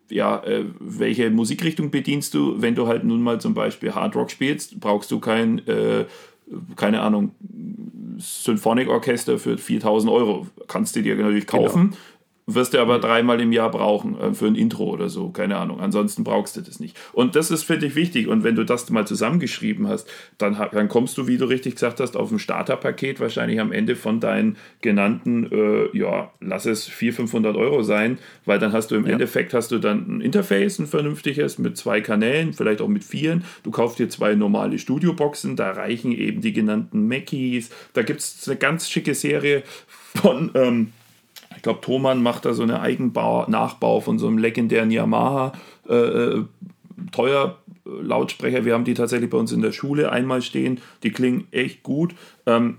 ja, 0.09 0.41
äh, 0.43 0.65
welche 0.79 1.29
Musikrichtung 1.29 1.91
bedienst 1.91 2.33
du? 2.33 2.61
Wenn 2.61 2.75
du 2.75 2.87
halt 2.87 3.03
nun 3.03 3.21
mal 3.21 3.41
zum 3.41 3.53
Beispiel 3.53 3.93
Hard 3.93 4.15
Rock 4.15 4.31
spielst, 4.31 4.79
brauchst 4.79 5.11
du 5.11 5.19
kein, 5.19 5.65
äh, 5.67 6.05
keine 6.75 7.01
Ahnung, 7.01 7.31
Symphonic 8.17 8.87
Orchester 8.87 9.37
für 9.37 9.57
4000 9.57 10.11
Euro. 10.11 10.47
Kannst 10.67 10.95
du 10.95 11.01
dir 11.01 11.15
natürlich 11.17 11.45
genau. 11.45 11.63
kaufen. 11.63 11.89
Genau 11.89 11.97
wirst 12.47 12.73
du 12.73 12.79
aber 12.79 12.97
dreimal 12.99 13.41
im 13.41 13.51
Jahr 13.51 13.69
brauchen 13.69 14.17
äh, 14.19 14.33
für 14.33 14.47
ein 14.47 14.55
Intro 14.55 14.85
oder 14.85 15.09
so, 15.09 15.29
keine 15.29 15.57
Ahnung. 15.57 15.81
Ansonsten 15.81 16.23
brauchst 16.23 16.55
du 16.55 16.61
das 16.61 16.79
nicht. 16.79 16.97
Und 17.11 17.35
das 17.35 17.51
ist 17.51 17.63
für 17.63 17.77
dich 17.77 17.95
wichtig. 17.95 18.27
Und 18.29 18.45
wenn 18.45 18.55
du 18.55 18.63
das 18.63 18.89
mal 18.89 19.05
zusammengeschrieben 19.05 19.87
hast, 19.87 20.09
dann, 20.37 20.57
dann 20.71 20.87
kommst 20.87 21.17
du, 21.17 21.27
wie 21.27 21.37
du 21.37 21.45
richtig 21.45 21.75
gesagt 21.75 21.99
hast, 21.99 22.15
auf 22.15 22.31
ein 22.31 22.39
Starterpaket 22.39 23.19
wahrscheinlich 23.19 23.59
am 23.59 23.73
Ende 23.73 23.97
von 23.97 24.21
deinen 24.21 24.55
genannten, 24.81 25.51
äh, 25.51 25.97
ja, 25.97 26.31
lass 26.39 26.65
es 26.65 26.87
400, 26.87 27.17
500 27.17 27.57
Euro 27.57 27.83
sein, 27.83 28.17
weil 28.45 28.59
dann 28.59 28.71
hast 28.71 28.91
du 28.91 28.95
im 28.95 29.05
ja. 29.05 29.13
Endeffekt 29.13 29.53
hast 29.53 29.71
du 29.71 29.79
dann 29.79 30.17
ein 30.17 30.21
Interface, 30.21 30.79
ein 30.79 30.87
vernünftiges 30.87 31.57
mit 31.57 31.75
zwei 31.75 31.99
Kanälen, 31.99 32.53
vielleicht 32.53 32.79
auch 32.79 32.87
mit 32.87 33.03
vieren. 33.03 33.43
Du 33.63 33.71
kaufst 33.71 33.99
dir 33.99 34.07
zwei 34.07 34.35
normale 34.35 34.79
Studioboxen, 34.79 35.57
da 35.57 35.71
reichen 35.71 36.13
eben 36.13 36.39
die 36.39 36.53
genannten 36.53 37.09
Mackies. 37.09 37.71
Da 37.91 38.03
gibt 38.03 38.21
es 38.21 38.47
eine 38.47 38.57
ganz 38.57 38.89
schicke 38.89 39.15
Serie 39.15 39.63
von 40.15 40.51
ähm, 40.53 40.93
ich 41.57 41.63
glaube, 41.63 41.81
Thomann 41.81 42.21
macht 42.21 42.45
da 42.45 42.53
so 42.53 42.63
eine 42.63 42.79
Nachbau 43.49 43.99
von 43.99 44.19
so 44.19 44.27
einem 44.27 44.37
legendären 44.37 44.91
Yamaha 44.91 45.51
äh, 45.89 45.95
äh 45.95 46.45
teuer 47.11 47.57
äh, 47.85 47.89
Lautsprecher. 48.01 48.63
Wir 48.63 48.73
haben 48.73 48.83
die 48.83 48.93
tatsächlich 48.93 49.29
bei 49.29 49.37
uns 49.37 49.51
in 49.51 49.61
der 49.61 49.71
Schule 49.71 50.11
einmal 50.11 50.41
stehen. 50.41 50.79
Die 51.03 51.11
klingen 51.11 51.47
echt 51.51 51.83
gut. 51.83 52.15
Ähm, 52.45 52.77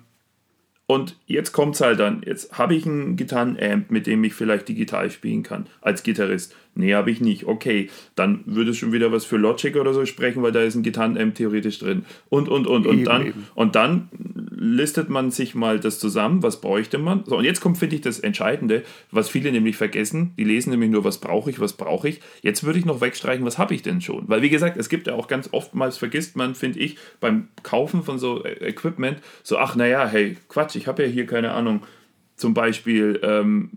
und 0.87 1.17
jetzt 1.27 1.53
kommt 1.53 1.75
es 1.75 1.81
halt 1.81 2.01
dann. 2.01 2.23
Jetzt 2.25 2.57
habe 2.57 2.75
ich 2.75 2.87
einen 2.87 3.17
Gitarrenamp, 3.17 3.91
mit 3.91 4.07
dem 4.07 4.25
ich 4.25 4.33
vielleicht 4.33 4.69
digital 4.69 5.11
spielen 5.11 5.43
kann, 5.43 5.67
als 5.83 6.03
Gitarrist. 6.03 6.55
Nee, 6.79 6.95
habe 6.95 7.11
ich 7.11 7.21
nicht. 7.21 7.45
Okay, 7.45 7.91
dann 8.15 8.45
würde 8.47 8.71
es 8.71 8.79
schon 8.79 8.93
wieder 8.93 9.11
was 9.11 9.25
für 9.25 9.37
Logic 9.37 9.75
oder 9.75 9.93
so 9.93 10.07
sprechen, 10.07 10.45
weil 10.45 10.53
da 10.53 10.63
ist 10.63 10.77
ein 10.77 10.85
Gitarrenamp 10.85 11.35
theoretisch 11.35 11.81
drin. 11.81 12.05
Und, 12.29 12.49
und, 12.49 12.69
und. 12.69 12.87
Und, 12.87 12.99
eben, 12.99 13.05
dann, 13.05 13.27
eben. 13.27 13.47
und 13.57 13.75
dann 13.75 14.09
listet 14.51 15.09
man 15.09 15.33
sich 15.33 15.57
mal 15.57 15.81
das 15.81 15.99
zusammen, 15.99 16.45
was 16.45 16.61
bräuchte 16.61 16.99
man. 16.99 17.25
So, 17.27 17.37
und 17.37 17.45
jetzt 17.45 17.61
kommt, 17.61 17.79
finde 17.79 17.97
ich, 17.97 18.03
das 18.03 18.21
Entscheidende, 18.21 18.85
was 19.11 19.29
viele 19.29 19.51
nämlich 19.51 19.77
vergessen. 19.77 20.35
Die 20.39 20.45
lesen 20.45 20.71
nämlich 20.71 20.91
nur, 20.91 21.03
was 21.03 21.19
brauche 21.19 21.51
ich, 21.51 21.59
was 21.59 21.73
brauche 21.73 22.11
ich. 22.11 22.21
Jetzt 22.43 22.63
würde 22.63 22.79
ich 22.79 22.85
noch 22.85 23.01
wegstreichen, 23.01 23.45
was 23.45 23.59
habe 23.59 23.75
ich 23.75 23.83
denn 23.83 24.01
schon? 24.01 24.29
Weil, 24.29 24.43
wie 24.43 24.49
gesagt, 24.49 24.77
es 24.77 24.89
gibt 24.89 25.09
ja 25.09 25.15
auch 25.15 25.27
ganz 25.27 25.49
oftmals, 25.51 25.99
vergisst 25.99 26.37
man, 26.37 26.55
finde 26.55 26.79
ich, 26.79 26.97
beim 27.19 27.49
Kaufen 27.65 28.05
von 28.05 28.21
so 28.21 28.45
äh, 28.45 28.69
Equipment, 28.69 29.19
so, 29.43 29.59
ach, 29.59 29.75
naja, 29.75 30.07
hey, 30.07 30.37
Quatsch, 30.49 30.77
ich 30.77 30.87
habe 30.87 31.03
ja 31.03 31.09
hier 31.09 31.27
keine 31.27 31.51
Ahnung, 31.51 31.83
zum 32.37 32.55
Beispiel, 32.55 33.19
ähm, 33.25 33.71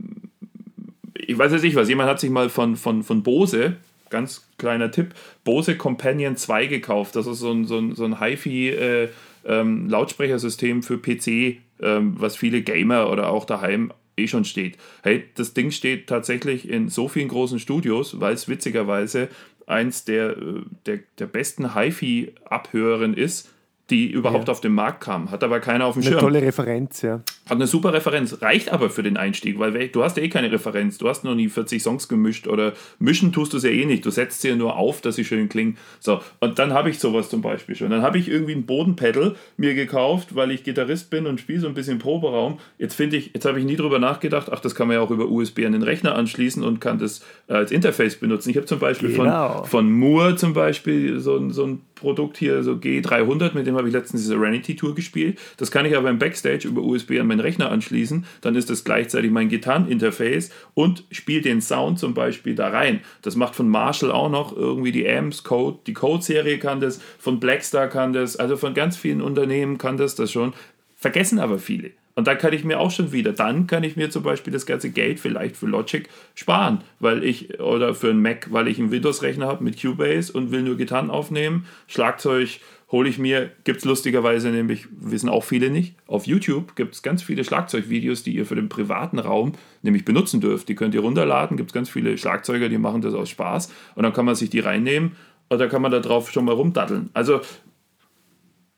ich 1.31 1.37
weiß 1.37 1.51
jetzt 1.51 1.63
nicht 1.63 1.75
was, 1.75 1.89
jemand 1.89 2.09
hat 2.09 2.19
sich 2.19 2.29
mal 2.29 2.49
von, 2.49 2.75
von, 2.75 3.03
von 3.03 3.23
Bose, 3.23 3.77
ganz 4.09 4.47
kleiner 4.57 4.91
Tipp, 4.91 5.13
Bose 5.43 5.77
Companion 5.77 6.35
2 6.35 6.67
gekauft. 6.67 7.15
Das 7.15 7.27
ist 7.27 7.39
so 7.39 7.51
ein, 7.51 7.65
so 7.65 7.77
ein, 7.77 7.95
so 7.95 8.05
ein 8.05 8.15
HiFi- 8.15 8.71
äh, 8.71 9.09
ähm, 9.45 9.89
Lautsprechersystem 9.89 10.83
für 10.83 10.97
PC, 10.97 11.57
ähm, 11.81 12.15
was 12.17 12.35
viele 12.35 12.61
Gamer 12.61 13.09
oder 13.09 13.29
auch 13.29 13.45
daheim 13.45 13.91
eh 14.17 14.27
schon 14.27 14.45
steht. 14.45 14.77
Hey, 15.03 15.23
das 15.35 15.53
Ding 15.53 15.71
steht 15.71 16.07
tatsächlich 16.07 16.69
in 16.69 16.89
so 16.89 17.07
vielen 17.07 17.29
großen 17.29 17.59
Studios, 17.59 18.19
weil 18.19 18.33
es 18.33 18.47
witzigerweise 18.47 19.29
eins 19.65 20.05
der, 20.05 20.37
äh, 20.37 20.61
der, 20.85 20.99
der 21.17 21.27
besten 21.27 21.73
HiFi-Abhörerinnen 21.75 23.17
ist 23.17 23.49
die 23.91 24.09
überhaupt 24.09 24.47
ja. 24.47 24.51
auf 24.51 24.61
den 24.61 24.73
Markt 24.73 25.01
kam. 25.01 25.29
Hat 25.29 25.43
aber 25.43 25.59
keiner 25.59 25.85
auf 25.85 25.95
dem 25.95 26.01
eine 26.01 26.11
Schirm. 26.11 26.21
Tolle 26.21 26.41
Referenz, 26.41 27.01
ja. 27.01 27.21
Hat 27.49 27.57
eine 27.57 27.67
super 27.67 27.93
Referenz, 27.93 28.41
reicht 28.41 28.71
aber 28.71 28.89
für 28.89 29.03
den 29.03 29.17
Einstieg, 29.17 29.59
weil 29.59 29.89
du 29.89 30.03
hast 30.03 30.15
ja 30.17 30.23
eh 30.23 30.29
keine 30.29 30.51
Referenz. 30.51 30.97
Du 30.97 31.09
hast 31.09 31.23
noch 31.23 31.35
nie 31.35 31.49
40 31.49 31.83
Songs 31.83 32.07
gemischt 32.07 32.47
oder 32.47 32.73
mischen 32.99 33.33
tust 33.33 33.51
du 33.51 33.57
es 33.57 33.63
ja 33.63 33.69
eh 33.69 33.85
nicht. 33.85 34.05
Du 34.05 34.09
setzt 34.09 34.41
sie 34.41 34.49
ja 34.49 34.55
nur 34.55 34.77
auf, 34.77 35.01
dass 35.01 35.17
sie 35.17 35.25
schön 35.25 35.49
klingen. 35.49 35.77
So, 35.99 36.21
und 36.39 36.57
dann 36.57 36.73
habe 36.73 36.89
ich 36.89 36.99
sowas 36.99 37.29
zum 37.29 37.41
Beispiel 37.41 37.75
schon. 37.75 37.89
Dann 37.89 38.01
habe 38.01 38.17
ich 38.17 38.29
irgendwie 38.29 38.53
ein 38.53 38.65
Bodenpedal 38.65 39.35
mir 39.57 39.75
gekauft, 39.75 40.35
weil 40.35 40.51
ich 40.51 40.63
Gitarrist 40.63 41.09
bin 41.09 41.27
und 41.27 41.41
spiele 41.41 41.59
so 41.59 41.67
ein 41.67 41.73
bisschen 41.73 41.99
Proberaum. 41.99 42.59
Jetzt 42.77 42.95
finde 42.95 43.17
ich, 43.17 43.31
jetzt 43.33 43.45
habe 43.45 43.59
ich 43.59 43.65
nie 43.65 43.75
drüber 43.75 43.99
nachgedacht, 43.99 44.49
ach, 44.51 44.61
das 44.61 44.73
kann 44.73 44.87
man 44.87 44.95
ja 44.95 45.01
auch 45.01 45.11
über 45.11 45.29
USB 45.29 45.65
an 45.65 45.73
den 45.73 45.83
Rechner 45.83 46.15
anschließen 46.15 46.63
und 46.63 46.79
kann 46.79 46.97
das 46.97 47.21
äh, 47.47 47.53
als 47.53 47.71
Interface 47.71 48.15
benutzen. 48.15 48.49
Ich 48.49 48.55
habe 48.55 48.65
zum 48.65 48.79
Beispiel 48.79 49.11
genau. 49.11 49.63
von, 49.63 49.65
von 49.65 49.91
Moore 49.91 50.37
zum 50.37 50.53
Beispiel 50.53 51.19
so, 51.19 51.49
so 51.49 51.65
ein 51.65 51.81
Produkt 52.01 52.37
hier, 52.37 52.63
so 52.63 52.73
G300, 52.73 53.53
mit 53.53 53.67
dem 53.67 53.77
habe 53.77 53.87
ich 53.87 53.93
letztens 53.93 54.23
die 54.23 54.27
Serenity 54.27 54.75
Tour 54.75 54.93
gespielt. 54.95 55.39
Das 55.57 55.71
kann 55.71 55.85
ich 55.85 55.95
aber 55.95 56.09
im 56.09 56.19
Backstage 56.19 56.67
über 56.67 56.81
USB 56.81 57.11
an 57.19 57.27
meinen 57.27 57.39
Rechner 57.39 57.71
anschließen. 57.71 58.25
Dann 58.41 58.55
ist 58.55 58.69
das 58.69 58.83
gleichzeitig 58.83 59.31
mein 59.31 59.47
Gitarreninterface 59.47 60.51
und 60.73 61.05
spiele 61.11 61.41
den 61.41 61.61
Sound 61.61 61.99
zum 61.99 62.13
Beispiel 62.13 62.55
da 62.55 62.69
rein. 62.69 63.01
Das 63.21 63.35
macht 63.35 63.55
von 63.55 63.69
Marshall 63.69 64.11
auch 64.11 64.29
noch 64.29 64.55
irgendwie 64.55 64.91
die 64.91 65.07
Amps 65.07 65.43
Code. 65.43 65.79
Die 65.87 65.93
Code-Serie 65.93 66.57
kann 66.59 66.81
das, 66.81 66.99
von 67.19 67.39
Blackstar 67.39 67.87
kann 67.87 68.11
das, 68.11 68.35
also 68.35 68.57
von 68.57 68.73
ganz 68.73 68.97
vielen 68.97 69.21
Unternehmen 69.21 69.77
kann 69.77 69.97
das 69.97 70.15
das 70.15 70.31
schon. 70.31 70.53
Vergessen 70.95 71.39
aber 71.39 71.59
viele. 71.59 71.91
Und 72.15 72.27
dann 72.27 72.37
kann 72.37 72.53
ich 72.53 72.63
mir 72.63 72.79
auch 72.79 72.91
schon 72.91 73.11
wieder, 73.11 73.31
dann 73.31 73.67
kann 73.67 73.83
ich 73.83 73.95
mir 73.95 74.09
zum 74.09 74.23
Beispiel 74.23 74.51
das 74.51 74.65
ganze 74.65 74.89
Geld 74.89 75.19
vielleicht 75.19 75.55
für 75.55 75.67
Logic 75.67 76.09
sparen, 76.35 76.81
weil 76.99 77.23
ich, 77.23 77.59
oder 77.59 77.93
für 77.95 78.09
einen 78.09 78.21
Mac, 78.21 78.47
weil 78.51 78.67
ich 78.67 78.79
einen 78.79 78.91
Windows-Rechner 78.91 79.47
habe 79.47 79.63
mit 79.63 79.81
Cubase 79.81 80.33
und 80.33 80.51
will 80.51 80.61
nur 80.61 80.77
Gitarren 80.77 81.09
aufnehmen. 81.09 81.65
Schlagzeug 81.87 82.59
hole 82.91 83.07
ich 83.07 83.17
mir, 83.17 83.51
gibt 83.63 83.79
es 83.79 83.85
lustigerweise 83.85 84.49
nämlich, 84.49 84.87
wissen 84.91 85.29
auch 85.29 85.45
viele 85.45 85.69
nicht, 85.69 85.95
auf 86.07 86.27
YouTube 86.27 86.75
gibt 86.75 86.93
es 86.93 87.01
ganz 87.01 87.23
viele 87.23 87.45
Schlagzeugvideos, 87.45 88.23
die 88.23 88.35
ihr 88.35 88.45
für 88.45 88.55
den 88.55 88.67
privaten 88.67 89.17
Raum 89.17 89.53
nämlich 89.81 90.03
benutzen 90.03 90.41
dürft. 90.41 90.67
Die 90.67 90.75
könnt 90.75 90.93
ihr 90.93 91.01
runterladen, 91.01 91.55
gibt 91.55 91.69
es 91.69 91.73
ganz 91.73 91.89
viele 91.89 92.17
Schlagzeuger, 92.17 92.67
die 92.67 92.77
machen 92.77 93.01
das 93.01 93.13
aus 93.13 93.29
Spaß 93.29 93.71
und 93.95 94.03
dann 94.03 94.13
kann 94.13 94.25
man 94.25 94.35
sich 94.35 94.49
die 94.49 94.59
reinnehmen 94.59 95.13
und 95.47 95.59
dann 95.59 95.69
kann 95.69 95.81
man 95.81 95.91
da 95.91 95.99
drauf 95.99 96.31
schon 96.31 96.45
mal 96.45 96.53
rumdatteln. 96.53 97.09
Also, 97.13 97.41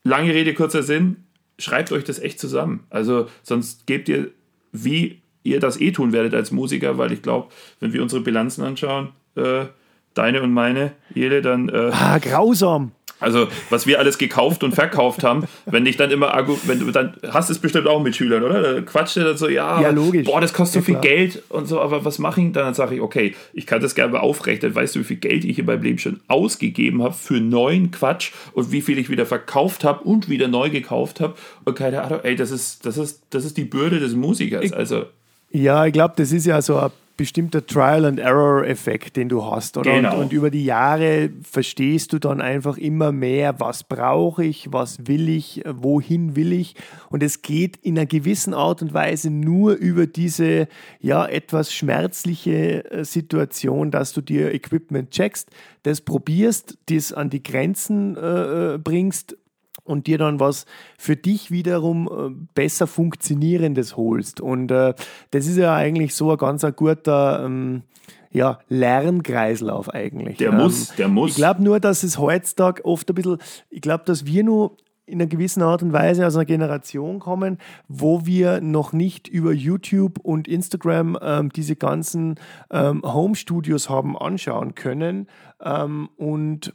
lange 0.04 0.34
Rede, 0.34 0.54
kurzer 0.54 0.84
Sinn, 0.84 1.18
schreibt 1.60 1.92
euch 1.92 2.04
das 2.04 2.20
echt 2.20 2.40
zusammen. 2.40 2.86
Also 2.90 3.28
sonst 3.44 3.88
gebt 3.88 4.10
ihr, 4.10 4.32
wie 4.72 5.22
ihr 5.44 5.60
das 5.60 5.80
eh 5.80 5.92
tun 5.92 6.14
werdet 6.14 6.34
als 6.34 6.52
Musiker, 6.52 6.98
weil 6.98 7.12
ich 7.12 7.22
glaube, 7.22 7.50
wenn 7.80 7.94
wir 7.94 8.02
unsere 8.02 8.22
Bilanzen 8.22 8.64
anschauen, 8.64 9.10
äh, 9.36 9.66
deine 10.14 10.42
und 10.42 10.54
meine, 10.54 10.94
jede, 11.14 11.42
dann... 11.42 11.70
Äh, 11.70 11.92
ah, 11.92 12.18
grausam. 12.20 12.92
Also, 13.24 13.48
was 13.70 13.88
wir 13.88 14.00
alles 14.00 14.18
gekauft 14.18 14.64
und 14.64 14.76
verkauft 14.76 15.24
haben, 15.24 15.46
wenn 15.66 15.86
ich 15.86 15.98
dann 15.98 16.12
immer, 16.12 16.34
wenn 16.66 16.80
du 16.80 16.92
dann 16.92 17.16
hast 17.30 17.50
es 17.50 17.60
bestimmt 17.60 17.88
auch 17.88 18.02
mit 18.02 18.16
Schülern, 18.16 18.44
oder? 18.44 18.62
Da 18.62 18.82
quatscht 18.82 19.18
er 19.18 19.26
dann 19.26 19.38
so, 19.38 19.48
ja, 19.48 19.82
ja 19.82 19.90
logisch. 19.90 20.26
boah, 20.26 20.42
das 20.42 20.54
kostet 20.54 20.82
so 20.82 20.86
viel 20.86 21.00
Geld 21.00 21.42
und 21.50 21.68
so, 21.68 21.80
aber 21.80 22.06
was 22.06 22.20
mache 22.20 22.42
ich? 22.42 22.52
Dann 22.52 22.74
sage 22.74 22.96
ich, 22.96 23.02
okay, 23.02 23.36
ich 23.54 23.66
kann 23.66 23.82
das 23.82 23.96
gerne 23.96 24.20
aufrechnen. 24.20 24.76
Weißt 24.76 24.96
du, 24.96 25.00
wie 25.00 25.06
viel 25.06 25.18
Geld 25.18 25.46
ich 25.46 25.58
in 25.60 25.66
meinem 25.66 25.82
Leben 25.82 26.00
schon 26.00 26.20
ausgegeben 26.28 27.02
habe 27.02 27.14
für 27.14 27.40
neuen 27.40 27.92
Quatsch 27.92 28.32
und 28.54 28.72
wie 28.72 28.82
viel 28.82 28.98
ich 28.98 29.10
wieder 29.10 29.26
verkauft 29.26 29.84
habe 29.84 30.04
und 30.04 30.30
wieder 30.30 30.48
neu 30.48 30.70
gekauft 30.70 31.20
habe? 31.20 31.36
Und 31.64 31.76
keine 31.76 32.04
Ahnung, 32.04 32.20
ey, 32.24 32.36
das 32.36 32.52
ist, 32.52 32.86
das 32.86 32.98
ist, 32.98 33.24
das 33.30 33.46
ist 33.46 33.58
die 33.58 33.66
Bürde 33.66 34.00
des 34.00 34.14
Musikers. 34.16 34.72
Also. 34.74 35.06
Ja, 35.52 35.86
ich 35.86 35.94
glaube, 35.94 36.16
das 36.18 36.32
ist 36.32 36.46
ja 36.46 36.62
so 36.62 36.78
ein 36.78 36.92
bestimmter 37.16 37.66
Trial-and-Error-Effekt, 37.66 39.16
den 39.16 39.30
du 39.30 39.46
hast. 39.46 39.78
Oder? 39.78 39.94
Genau. 39.94 40.16
Und, 40.16 40.24
und, 40.24 40.34
über 40.34 40.50
die 40.50 40.66
Jahre 40.66 41.30
verstehst 41.44 42.14
du 42.14 42.20
dann 42.20 42.42
einfach 42.42 42.78
immer 42.78 43.12
mehr, 43.12 43.60
was 43.60 43.84
brauche 43.84 44.44
ich, 44.44 44.72
was 44.72 45.08
will 45.08 45.30
ich, 45.30 45.64
wohin 45.66 46.36
will 46.36 46.54
ich. 46.54 46.76
Und 47.10 47.22
es 47.22 47.42
geht 47.42 47.78
in 47.78 47.98
einer 47.98 48.08
gewissen 48.08 48.54
Art 48.54 48.82
und 48.82 48.94
Weise 48.94 49.30
nur 49.30 49.74
über 49.74 50.08
diese 50.08 50.68
ja 51.00 51.26
etwas 51.26 51.74
schmerzliche 51.74 52.90
äh, 52.92 53.06
Situation, 53.06 53.92
dass 53.92 54.14
du 54.14 54.22
dir 54.22 54.54
Equipment 54.54 55.12
checkst, 55.12 55.50
das 55.84 56.02
probierst, 56.02 56.78
das 56.90 57.14
an 57.14 57.30
die 57.30 57.44
Grenzen 57.44 58.16
äh, 58.18 58.74
äh 58.74 58.78
bringst 58.78 59.38
und 59.84 60.08
dir 60.08 60.18
dann 60.18 60.40
was 60.40 60.66
für 60.98 61.16
dich 61.16 61.52
wiederum 61.52 62.08
äh, 62.08 62.46
besser 62.54 62.88
funktionierendes 62.88 63.98
holst. 63.98 64.42
Und 64.42 64.72
äh, 64.72 64.94
das 65.32 65.48
ist 65.48 65.58
ja 65.58 65.76
eigentlich 65.76 66.16
so 66.16 66.32
ein 66.32 66.38
ganz 66.38 66.64
ein 66.64 66.76
guter 66.76 67.44
ähm, 67.46 67.84
ja, 68.32 68.60
Lernkreislauf 68.68 69.90
eigentlich. 69.90 70.38
Der 70.38 70.50
ähm, 70.50 70.58
muss, 70.58 70.96
der 70.96 71.08
muss. 71.08 71.32
Ich 71.32 71.36
glaube 71.36 71.64
nur, 71.64 71.80
dass 71.80 72.04
es 72.04 72.18
heutzutage 72.18 72.84
oft 72.84 73.10
ein 73.10 73.16
bisschen, 73.16 73.38
ich 73.70 73.82
glaube, 73.82 74.04
dass 74.06 74.26
wir 74.26 74.44
nur 74.44 74.78
in 75.06 75.22
einer 75.22 75.30
gewissen 75.30 75.62
Art 75.62 75.84
und 75.84 75.94
Weise 75.94 76.26
aus 76.26 76.36
einer 76.36 76.46
Generation 76.46 77.20
kommen, 77.20 77.58
wo 77.88 78.26
wir 78.26 78.62
noch 78.62 78.94
nicht 78.94 79.28
über 79.28 79.52
YouTube 79.52 80.18
und 80.20 80.48
Instagram 80.48 81.18
ähm, 81.22 81.50
diese 81.52 81.76
ganzen 81.76 82.40
ähm, 82.72 83.02
Home-Studios 83.04 83.90
haben 83.90 84.18
anschauen 84.18 84.76
können 84.76 85.28
ähm, 85.62 86.10
und, 86.16 86.74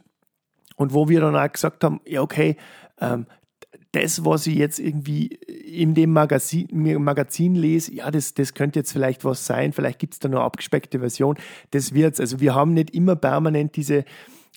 und 0.75 0.93
wo 0.93 1.09
wir 1.09 1.21
dann 1.21 1.35
auch 1.35 1.51
gesagt 1.51 1.83
haben, 1.83 2.01
ja 2.05 2.21
okay, 2.21 2.55
ähm, 2.99 3.25
das, 3.91 4.23
was 4.23 4.45
ich 4.47 4.55
jetzt 4.55 4.79
irgendwie 4.79 5.27
in 5.27 5.95
dem 5.95 6.11
Magazin, 6.11 6.67
Magazin 7.01 7.55
lese, 7.55 7.93
ja, 7.93 8.11
das, 8.11 8.33
das 8.33 8.53
könnte 8.53 8.79
jetzt 8.79 8.91
vielleicht 8.91 9.25
was 9.25 9.45
sein, 9.45 9.73
vielleicht 9.73 9.99
gibt 9.99 10.13
es 10.13 10.19
da 10.19 10.29
eine 10.29 10.41
abgespeckte 10.41 10.99
Version, 10.99 11.37
das 11.71 11.93
wird's. 11.93 12.19
Also 12.19 12.39
wir 12.39 12.53
haben 12.53 12.73
nicht 12.73 12.91
immer 12.91 13.15
permanent 13.15 13.75
diese, 13.75 14.05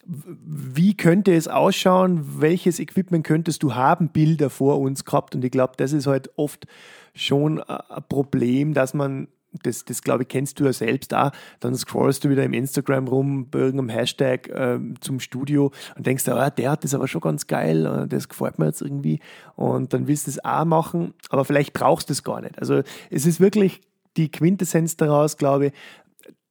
wie 0.04 0.96
könnte 0.96 1.34
es 1.34 1.48
ausschauen, 1.48 2.40
welches 2.40 2.78
Equipment 2.78 3.24
könntest 3.24 3.62
du 3.62 3.74
haben, 3.74 4.08
Bilder 4.08 4.50
vor 4.50 4.80
uns 4.80 5.04
gehabt. 5.04 5.34
Und 5.34 5.44
ich 5.44 5.50
glaube, 5.50 5.74
das 5.76 5.92
ist 5.92 6.06
halt 6.06 6.30
oft 6.36 6.66
schon 7.14 7.60
ein 7.62 8.04
Problem, 8.08 8.74
dass 8.74 8.94
man 8.94 9.28
das, 9.62 9.84
das 9.84 10.02
glaube 10.02 10.22
ich, 10.22 10.28
kennst 10.28 10.60
du 10.60 10.64
ja 10.64 10.72
selbst 10.72 11.14
auch. 11.14 11.30
Dann 11.60 11.74
scrollst 11.74 12.24
du 12.24 12.30
wieder 12.30 12.44
im 12.44 12.52
Instagram 12.52 13.08
rum 13.08 13.48
bei 13.50 13.60
irgendeinem 13.60 13.90
Hashtag 13.90 14.48
äh, 14.48 14.78
zum 15.00 15.20
Studio 15.20 15.72
und 15.96 16.06
denkst, 16.06 16.28
ah, 16.28 16.50
der 16.50 16.70
hat 16.70 16.84
das 16.84 16.94
aber 16.94 17.08
schon 17.08 17.20
ganz 17.20 17.46
geil, 17.46 17.86
äh, 17.86 18.08
das 18.08 18.28
gefällt 18.28 18.58
mir 18.58 18.66
jetzt 18.66 18.82
irgendwie. 18.82 19.20
Und 19.56 19.92
dann 19.92 20.06
willst 20.06 20.26
du 20.26 20.30
es 20.30 20.44
auch 20.44 20.64
machen, 20.64 21.14
aber 21.28 21.44
vielleicht 21.44 21.72
brauchst 21.72 22.08
du 22.08 22.12
es 22.12 22.22
gar 22.24 22.40
nicht. 22.40 22.58
Also 22.58 22.82
es 23.10 23.26
ist 23.26 23.40
wirklich 23.40 23.80
die 24.16 24.30
Quintessenz 24.30 24.96
daraus, 24.96 25.36
glaube 25.36 25.66
ich, 25.66 25.72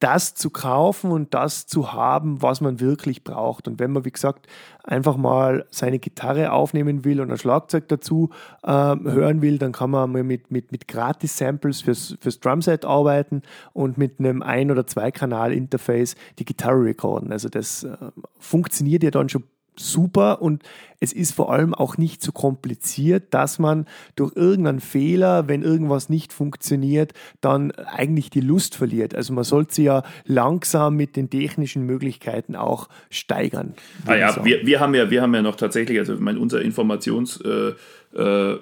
das 0.02 0.34
zu 0.34 0.50
kaufen 0.50 1.12
und 1.12 1.32
das 1.32 1.66
zu 1.68 1.92
haben, 1.92 2.42
was 2.42 2.60
man 2.60 2.80
wirklich 2.80 3.22
braucht. 3.22 3.68
Und 3.68 3.78
wenn 3.78 3.92
man, 3.92 4.04
wie 4.04 4.10
gesagt, 4.10 4.48
einfach 4.82 5.16
mal 5.16 5.64
seine 5.70 6.00
Gitarre 6.00 6.50
aufnehmen 6.50 7.04
will 7.04 7.20
und 7.20 7.30
ein 7.30 7.38
Schlagzeug 7.38 7.86
dazu 7.86 8.30
äh, 8.64 8.68
hören 8.70 9.42
will, 9.42 9.58
dann 9.58 9.70
kann 9.70 9.90
man 9.90 10.10
mal 10.10 10.24
mit, 10.24 10.50
mit, 10.50 10.72
mit 10.72 10.88
Gratis-Samples 10.88 11.82
fürs, 11.82 12.16
fürs 12.20 12.40
Drumset 12.40 12.84
arbeiten 12.84 13.42
und 13.72 13.96
mit 13.96 14.18
einem 14.18 14.42
Ein- 14.42 14.72
oder 14.72 14.88
Zwei-Kanal-Interface 14.88 16.16
die 16.40 16.44
Gitarre 16.44 16.82
recorden. 16.82 17.30
Also 17.30 17.48
das 17.48 17.84
äh, 17.84 17.96
funktioniert 18.40 19.04
ja 19.04 19.12
dann 19.12 19.28
schon 19.28 19.44
super 19.76 20.42
und 20.42 20.62
es 21.00 21.12
ist 21.12 21.34
vor 21.34 21.52
allem 21.52 21.74
auch 21.74 21.96
nicht 21.96 22.22
so 22.22 22.30
kompliziert, 22.30 23.34
dass 23.34 23.58
man 23.58 23.86
durch 24.14 24.36
irgendeinen 24.36 24.80
Fehler, 24.80 25.48
wenn 25.48 25.62
irgendwas 25.62 26.08
nicht 26.08 26.32
funktioniert, 26.32 27.12
dann 27.40 27.72
eigentlich 27.72 28.30
die 28.30 28.40
Lust 28.40 28.76
verliert. 28.76 29.14
Also 29.14 29.32
man 29.32 29.44
sollte 29.44 29.74
sie 29.74 29.84
ja 29.84 30.04
langsam 30.24 30.96
mit 30.96 31.16
den 31.16 31.28
technischen 31.30 31.84
Möglichkeiten 31.86 32.54
auch 32.54 32.88
steigern. 33.10 33.74
Ah 34.06 34.14
ja, 34.14 34.44
wir, 34.44 34.64
wir, 34.64 34.78
haben 34.78 34.94
ja, 34.94 35.10
wir 35.10 35.22
haben 35.22 35.34
ja 35.34 35.42
noch 35.42 35.56
tatsächlich, 35.56 35.98
also 35.98 36.16
mein, 36.18 36.38
unser 36.38 36.58
Informations- 36.58 37.42
äh, 37.44 37.74
äh, 38.14 38.56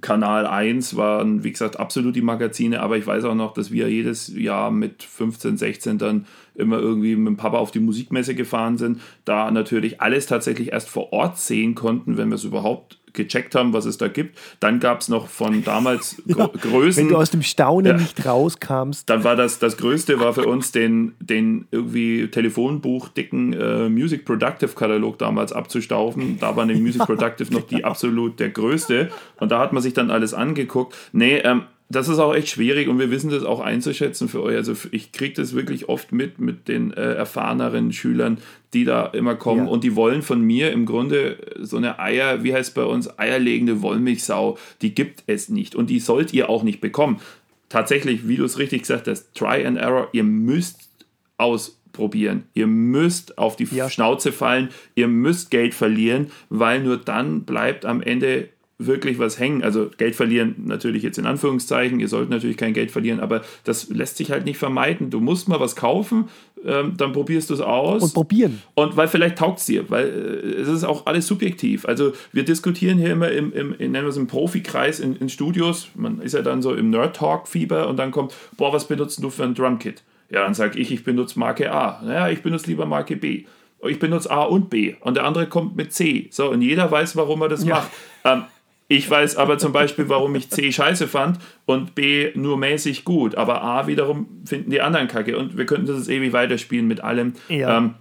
Kanal 0.00 0.46
1 0.46 0.96
waren, 0.96 1.44
wie 1.44 1.52
gesagt, 1.52 1.78
absolut 1.78 2.16
die 2.16 2.22
Magazine, 2.22 2.80
aber 2.80 2.96
ich 2.96 3.06
weiß 3.06 3.24
auch 3.24 3.34
noch, 3.34 3.54
dass 3.54 3.70
wir 3.70 3.88
jedes 3.88 4.28
Jahr 4.28 4.70
mit 4.70 5.02
15, 5.02 5.56
16 5.56 5.98
dann 5.98 6.26
immer 6.54 6.78
irgendwie 6.78 7.16
mit 7.16 7.26
dem 7.26 7.36
Papa 7.36 7.58
auf 7.58 7.70
die 7.70 7.80
Musikmesse 7.80 8.34
gefahren 8.34 8.78
sind, 8.78 9.00
da 9.24 9.50
natürlich 9.50 10.00
alles 10.00 10.26
tatsächlich 10.26 10.72
erst 10.72 10.88
vor 10.88 11.12
Ort 11.12 11.38
sehen 11.38 11.74
konnten, 11.74 12.16
wenn 12.16 12.28
wir 12.28 12.36
es 12.36 12.44
überhaupt 12.44 12.98
gecheckt 13.16 13.54
haben, 13.54 13.72
was 13.72 13.84
es 13.84 13.98
da 13.98 14.08
gibt. 14.08 14.38
Dann 14.60 14.80
gab 14.80 15.00
es 15.00 15.08
noch 15.08 15.28
von 15.28 15.64
damals 15.64 16.22
ja, 16.26 16.46
Größen. 16.46 17.04
Wenn 17.04 17.10
du 17.10 17.16
aus 17.16 17.30
dem 17.30 17.42
Staunen 17.42 17.92
ja, 17.92 17.98
nicht 17.98 18.24
rauskamst. 18.24 19.10
Dann 19.10 19.24
war 19.24 19.34
das, 19.36 19.58
das 19.58 19.76
Größte 19.76 20.20
war 20.20 20.34
für 20.34 20.46
uns 20.46 20.72
den, 20.72 21.14
den 21.18 21.66
irgendwie 21.70 22.28
telefonbuchdicken 22.28 23.52
äh, 23.52 23.88
Music 23.88 24.24
Productive 24.24 24.74
Katalog 24.74 25.18
damals 25.18 25.52
abzustaufen. 25.52 26.38
Da 26.38 26.56
war 26.56 26.66
der 26.66 26.76
Music 26.76 27.02
Productive 27.06 27.52
noch 27.52 27.66
die 27.66 27.84
absolut 27.84 28.38
der 28.38 28.50
größte. 28.50 29.10
Und 29.38 29.50
da 29.50 29.58
hat 29.58 29.72
man 29.72 29.82
sich 29.82 29.94
dann 29.94 30.10
alles 30.10 30.34
angeguckt. 30.34 30.94
Nee, 31.12 31.38
ähm, 31.38 31.62
das 31.88 32.08
ist 32.08 32.18
auch 32.18 32.34
echt 32.34 32.48
schwierig 32.48 32.88
und 32.88 32.98
wir 32.98 33.10
wissen 33.10 33.30
das 33.30 33.44
auch 33.44 33.60
einzuschätzen 33.60 34.28
für 34.28 34.42
euch. 34.42 34.56
Also 34.56 34.74
ich 34.90 35.12
kriege 35.12 35.34
das 35.34 35.54
wirklich 35.54 35.88
oft 35.88 36.10
mit 36.10 36.40
mit 36.40 36.66
den 36.66 36.92
äh, 36.92 37.14
erfahreneren 37.14 37.92
Schülern, 37.92 38.38
die 38.74 38.84
da 38.84 39.06
immer 39.06 39.36
kommen 39.36 39.66
ja. 39.66 39.70
und 39.70 39.84
die 39.84 39.94
wollen 39.94 40.22
von 40.22 40.40
mir 40.40 40.72
im 40.72 40.84
Grunde 40.84 41.38
so 41.60 41.76
eine 41.76 42.00
Eier, 42.00 42.42
wie 42.42 42.52
heißt 42.52 42.74
bei 42.74 42.84
uns, 42.84 43.18
eierlegende 43.18 43.82
Wollmilchsau, 43.82 44.58
die 44.82 44.94
gibt 44.94 45.22
es 45.28 45.48
nicht 45.48 45.76
und 45.76 45.88
die 45.88 46.00
sollt 46.00 46.32
ihr 46.32 46.50
auch 46.50 46.64
nicht 46.64 46.80
bekommen. 46.80 47.20
Tatsächlich, 47.68 48.26
wie 48.26 48.36
du 48.36 48.44
es 48.44 48.58
richtig 48.58 48.82
gesagt 48.82 49.06
hast, 49.06 49.34
Try 49.34 49.64
and 49.64 49.78
Error, 49.78 50.08
ihr 50.12 50.24
müsst 50.24 50.88
ausprobieren. 51.36 52.44
Ihr 52.54 52.66
müsst 52.66 53.38
auf 53.38 53.56
die 53.56 53.64
ja. 53.64 53.88
Schnauze 53.88 54.32
fallen, 54.32 54.70
ihr 54.94 55.08
müsst 55.08 55.50
Geld 55.50 55.74
verlieren, 55.74 56.30
weil 56.48 56.82
nur 56.82 56.96
dann 56.96 57.44
bleibt 57.44 57.84
am 57.84 58.02
Ende 58.02 58.48
wirklich 58.78 59.18
was 59.18 59.38
hängen. 59.38 59.62
Also 59.62 59.90
Geld 59.96 60.14
verlieren 60.14 60.54
natürlich 60.66 61.02
jetzt 61.02 61.18
in 61.18 61.26
Anführungszeichen, 61.26 61.98
ihr 61.98 62.08
sollt 62.08 62.28
natürlich 62.28 62.56
kein 62.56 62.74
Geld 62.74 62.90
verlieren, 62.90 63.20
aber 63.20 63.42
das 63.64 63.88
lässt 63.88 64.18
sich 64.18 64.30
halt 64.30 64.44
nicht 64.44 64.58
vermeiden. 64.58 65.10
Du 65.10 65.20
musst 65.20 65.48
mal 65.48 65.60
was 65.60 65.76
kaufen, 65.76 66.28
ähm, 66.64 66.94
dann 66.96 67.12
probierst 67.12 67.48
du 67.48 67.54
es 67.54 67.60
aus. 67.60 68.02
Und 68.02 68.14
probieren. 68.14 68.62
Und 68.74 68.96
weil 68.96 69.08
vielleicht 69.08 69.38
taugt 69.38 69.60
es 69.60 69.66
dir, 69.66 69.88
weil 69.88 70.06
äh, 70.06 70.60
es 70.60 70.68
ist 70.68 70.84
auch 70.84 71.06
alles 71.06 71.26
subjektiv. 71.26 71.86
Also 71.86 72.12
wir 72.32 72.44
diskutieren 72.44 72.98
hier 72.98 73.12
immer 73.12 73.30
im, 73.30 73.52
im, 73.52 73.72
in, 73.78 73.92
nennen 73.92 74.04
wir 74.04 74.10
es 74.10 74.16
im 74.16 74.26
Profikreis 74.26 75.00
in, 75.00 75.16
in 75.16 75.28
Studios, 75.28 75.88
man 75.94 76.20
ist 76.20 76.34
ja 76.34 76.42
dann 76.42 76.60
so 76.60 76.74
im 76.74 76.90
Nerd-Talk-Fieber 76.90 77.88
und 77.88 77.96
dann 77.96 78.10
kommt, 78.10 78.34
boah, 78.56 78.72
was 78.72 78.86
benutzt 78.86 79.22
du 79.22 79.30
für 79.30 79.44
ein 79.44 79.54
Drumkit? 79.54 80.02
Ja, 80.28 80.42
dann 80.42 80.54
sage 80.54 80.78
ich, 80.78 80.90
ich 80.90 81.04
benutze 81.04 81.38
Marke 81.38 81.72
A. 81.72 82.02
Naja, 82.04 82.28
ich 82.28 82.42
benutze 82.42 82.66
lieber 82.66 82.84
Marke 82.84 83.16
B 83.16 83.44
ich 83.88 83.98
benutze 83.98 84.30
A 84.30 84.42
und 84.42 84.70
B 84.70 84.94
und 85.00 85.16
der 85.16 85.24
andere 85.24 85.46
kommt 85.46 85.76
mit 85.76 85.92
C. 85.92 86.28
So, 86.30 86.50
und 86.50 86.62
jeder 86.62 86.90
weiß, 86.90 87.14
warum 87.16 87.42
er 87.42 87.48
das 87.48 87.64
ja. 87.64 87.76
macht. 87.76 87.90
Ähm, 88.24 88.42
ich 88.88 89.10
weiß 89.10 89.36
aber 89.36 89.58
zum 89.58 89.72
Beispiel, 89.72 90.08
warum 90.08 90.34
ich 90.36 90.50
C 90.50 90.70
scheiße 90.70 91.08
fand 91.08 91.38
und 91.64 91.94
B 91.94 92.30
nur 92.34 92.56
mäßig 92.56 93.04
gut. 93.04 93.34
Aber 93.34 93.62
A 93.62 93.86
wiederum 93.88 94.28
finden 94.44 94.70
die 94.70 94.80
anderen 94.80 95.08
kacke. 95.08 95.36
Und 95.36 95.56
wir 95.56 95.66
könnten 95.66 95.86
das 95.86 95.98
jetzt 95.98 96.08
ewig 96.08 96.32
weiterspielen 96.32 96.86
mit 96.86 97.02
allem. 97.02 97.34
Ja. 97.48 97.78
Ähm, 97.78 97.94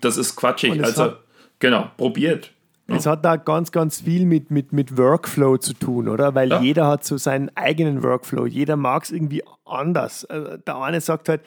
das 0.00 0.16
ist 0.16 0.36
quatschig. 0.36 0.82
Also, 0.82 1.04
hat, 1.04 1.20
genau, 1.58 1.90
probiert. 1.96 2.52
Es 2.88 3.06
hat 3.06 3.24
da 3.24 3.36
ganz, 3.36 3.72
ganz 3.72 4.02
viel 4.02 4.26
mit, 4.26 4.50
mit, 4.50 4.72
mit 4.72 4.98
Workflow 4.98 5.56
zu 5.56 5.72
tun, 5.72 6.08
oder? 6.08 6.34
Weil 6.34 6.50
ja. 6.50 6.60
jeder 6.60 6.86
hat 6.86 7.04
so 7.04 7.16
seinen 7.16 7.50
eigenen 7.56 8.02
Workflow. 8.02 8.46
Jeder 8.46 8.76
mag 8.76 9.04
es 9.04 9.10
irgendwie 9.10 9.42
anders. 9.64 10.24
Also 10.26 10.56
der 10.58 10.76
eine 10.76 11.00
sagt 11.00 11.28
halt, 11.28 11.40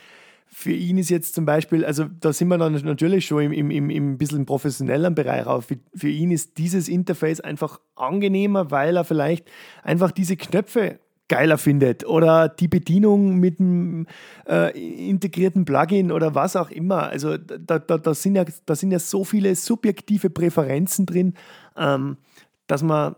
für 0.57 0.71
ihn 0.71 0.97
ist 0.97 1.09
jetzt 1.09 1.35
zum 1.35 1.45
Beispiel, 1.45 1.83
also 1.83 2.05
da 2.05 2.31
sind 2.31 2.47
wir 2.47 2.57
dann 2.57 2.71
natürlich 2.71 3.25
schon 3.25 3.43
im, 3.43 3.51
im, 3.51 3.71
im, 3.71 3.89
im 3.89 4.17
bisschen 4.17 4.45
professionellen 4.45 5.13
Bereich 5.13 5.45
auf. 5.45 5.65
Für, 5.65 5.77
für 5.93 6.07
ihn 6.07 6.31
ist 6.31 6.57
dieses 6.57 6.87
Interface 6.87 7.41
einfach 7.41 7.81
angenehmer, 7.95 8.71
weil 8.71 8.95
er 8.95 9.03
vielleicht 9.03 9.51
einfach 9.83 10.11
diese 10.11 10.37
Knöpfe 10.37 10.99
geiler 11.27 11.57
findet 11.57 12.05
oder 12.05 12.47
die 12.47 12.69
Bedienung 12.69 13.35
mit 13.35 13.59
einem 13.59 14.07
äh, 14.47 14.71
integrierten 15.09 15.65
Plugin 15.65 16.09
oder 16.09 16.35
was 16.35 16.55
auch 16.55 16.71
immer. 16.71 17.03
Also 17.09 17.35
da, 17.37 17.77
da, 17.77 17.97
da, 17.97 18.13
sind, 18.13 18.35
ja, 18.35 18.45
da 18.65 18.75
sind 18.75 18.91
ja 18.91 18.99
so 18.99 19.25
viele 19.25 19.55
subjektive 19.55 20.29
Präferenzen 20.29 21.05
drin. 21.05 21.33
Ähm, 21.75 22.15
dass 22.67 22.81
man, 22.81 23.15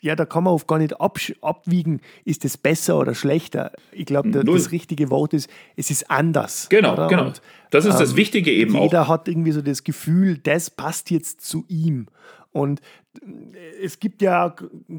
ja, 0.00 0.16
da 0.16 0.24
kann 0.24 0.44
man 0.44 0.52
oft 0.52 0.66
gar 0.66 0.78
nicht 0.78 1.00
abwiegen, 1.00 2.00
ist 2.24 2.44
es 2.44 2.56
besser 2.56 2.98
oder 2.98 3.14
schlechter. 3.14 3.72
Ich 3.92 4.06
glaube, 4.06 4.30
das 4.30 4.72
richtige 4.72 5.10
Wort 5.10 5.32
ist, 5.32 5.48
es 5.76 5.90
ist 5.90 6.10
anders. 6.10 6.68
Genau, 6.68 6.94
oder? 6.94 7.06
genau. 7.08 7.26
Und, 7.26 7.42
das 7.70 7.84
ist 7.84 7.94
ähm, 7.94 8.00
das 8.00 8.16
Wichtige 8.16 8.50
eben 8.50 8.72
jeder 8.72 8.80
auch. 8.80 8.84
Jeder 8.84 9.08
hat 9.08 9.28
irgendwie 9.28 9.52
so 9.52 9.62
das 9.62 9.84
Gefühl, 9.84 10.38
das 10.38 10.70
passt 10.70 11.10
jetzt 11.10 11.40
zu 11.42 11.64
ihm. 11.68 12.06
Und 12.52 12.80
äh, 13.22 13.84
es 13.84 14.00
gibt 14.00 14.22
ja 14.22 14.54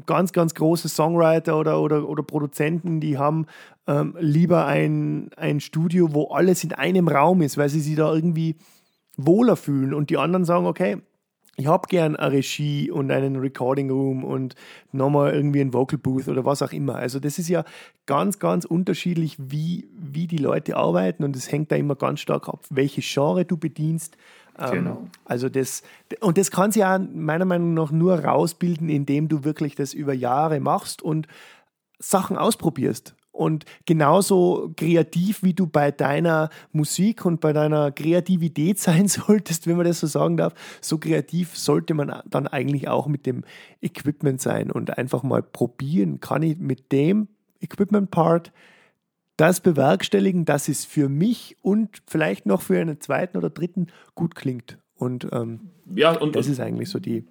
ganz, 0.06 0.32
ganz 0.32 0.54
große 0.54 0.88
Songwriter 0.88 1.58
oder, 1.58 1.80
oder, 1.80 2.08
oder 2.08 2.22
Produzenten, 2.22 3.00
die 3.00 3.18
haben 3.18 3.46
ähm, 3.86 4.16
lieber 4.18 4.66
ein, 4.66 5.30
ein 5.36 5.60
Studio, 5.60 6.14
wo 6.14 6.28
alles 6.28 6.64
in 6.64 6.72
einem 6.72 7.08
Raum 7.08 7.42
ist, 7.42 7.58
weil 7.58 7.68
sie 7.68 7.80
sich 7.80 7.96
da 7.96 8.12
irgendwie 8.12 8.56
wohler 9.16 9.56
fühlen. 9.56 9.92
Und 9.92 10.10
die 10.10 10.16
anderen 10.16 10.44
sagen, 10.44 10.66
okay, 10.66 10.98
ich 11.62 11.68
habe 11.68 11.86
gern 11.86 12.16
eine 12.16 12.32
Regie 12.32 12.90
und 12.90 13.12
einen 13.12 13.36
Recording 13.36 13.88
Room 13.88 14.24
und 14.24 14.56
nochmal 14.90 15.32
irgendwie 15.32 15.60
ein 15.60 15.72
Vocal 15.72 15.96
Booth 15.96 16.26
oder 16.26 16.44
was 16.44 16.60
auch 16.60 16.72
immer. 16.72 16.96
Also 16.96 17.20
das 17.20 17.38
ist 17.38 17.48
ja 17.48 17.64
ganz, 18.06 18.40
ganz 18.40 18.64
unterschiedlich, 18.64 19.36
wie, 19.38 19.88
wie 19.96 20.26
die 20.26 20.38
Leute 20.38 20.76
arbeiten 20.76 21.22
und 21.22 21.36
es 21.36 21.52
hängt 21.52 21.70
da 21.70 21.76
immer 21.76 21.94
ganz 21.94 22.18
stark 22.18 22.48
ab, 22.48 22.64
welche 22.70 23.00
Genre 23.00 23.44
du 23.44 23.56
bedienst. 23.56 24.16
Ähm, 24.58 24.72
genau. 24.72 25.08
Also 25.24 25.48
das, 25.48 25.84
und 26.18 26.36
das 26.36 26.50
kann 26.50 26.72
sich 26.72 26.80
ja 26.80 26.98
meiner 26.98 27.44
Meinung 27.44 27.74
nach 27.74 27.92
nur 27.92 28.18
rausbilden, 28.18 28.88
indem 28.88 29.28
du 29.28 29.44
wirklich 29.44 29.76
das 29.76 29.94
über 29.94 30.12
Jahre 30.12 30.58
machst 30.58 31.00
und 31.00 31.28
Sachen 32.00 32.36
ausprobierst. 32.36 33.14
Und 33.32 33.64
genauso 33.86 34.72
kreativ, 34.76 35.42
wie 35.42 35.54
du 35.54 35.66
bei 35.66 35.90
deiner 35.90 36.50
Musik 36.70 37.24
und 37.24 37.40
bei 37.40 37.52
deiner 37.52 37.90
Kreativität 37.90 38.78
sein 38.78 39.08
solltest, 39.08 39.66
wenn 39.66 39.76
man 39.76 39.86
das 39.86 40.00
so 40.00 40.06
sagen 40.06 40.36
darf, 40.36 40.54
so 40.80 40.98
kreativ 40.98 41.56
sollte 41.56 41.94
man 41.94 42.22
dann 42.28 42.46
eigentlich 42.46 42.88
auch 42.88 43.06
mit 43.06 43.26
dem 43.26 43.44
Equipment 43.80 44.40
sein 44.40 44.70
und 44.70 44.96
einfach 44.98 45.22
mal 45.22 45.42
probieren, 45.42 46.20
kann 46.20 46.42
ich 46.42 46.58
mit 46.58 46.92
dem 46.92 47.28
Equipment-Part 47.60 48.52
das 49.36 49.60
bewerkstelligen, 49.60 50.44
dass 50.44 50.68
es 50.68 50.84
für 50.84 51.08
mich 51.08 51.56
und 51.62 52.02
vielleicht 52.06 52.46
noch 52.46 52.62
für 52.62 52.78
einen 52.78 53.00
zweiten 53.00 53.38
oder 53.38 53.50
dritten 53.50 53.86
gut 54.14 54.34
klingt. 54.34 54.78
Und, 54.94 55.26
ähm, 55.32 55.70
ja, 55.94 56.12
und 56.16 56.36
das 56.36 56.46
ist 56.46 56.60
eigentlich 56.60 56.90
so 56.90 57.00
die. 57.00 57.24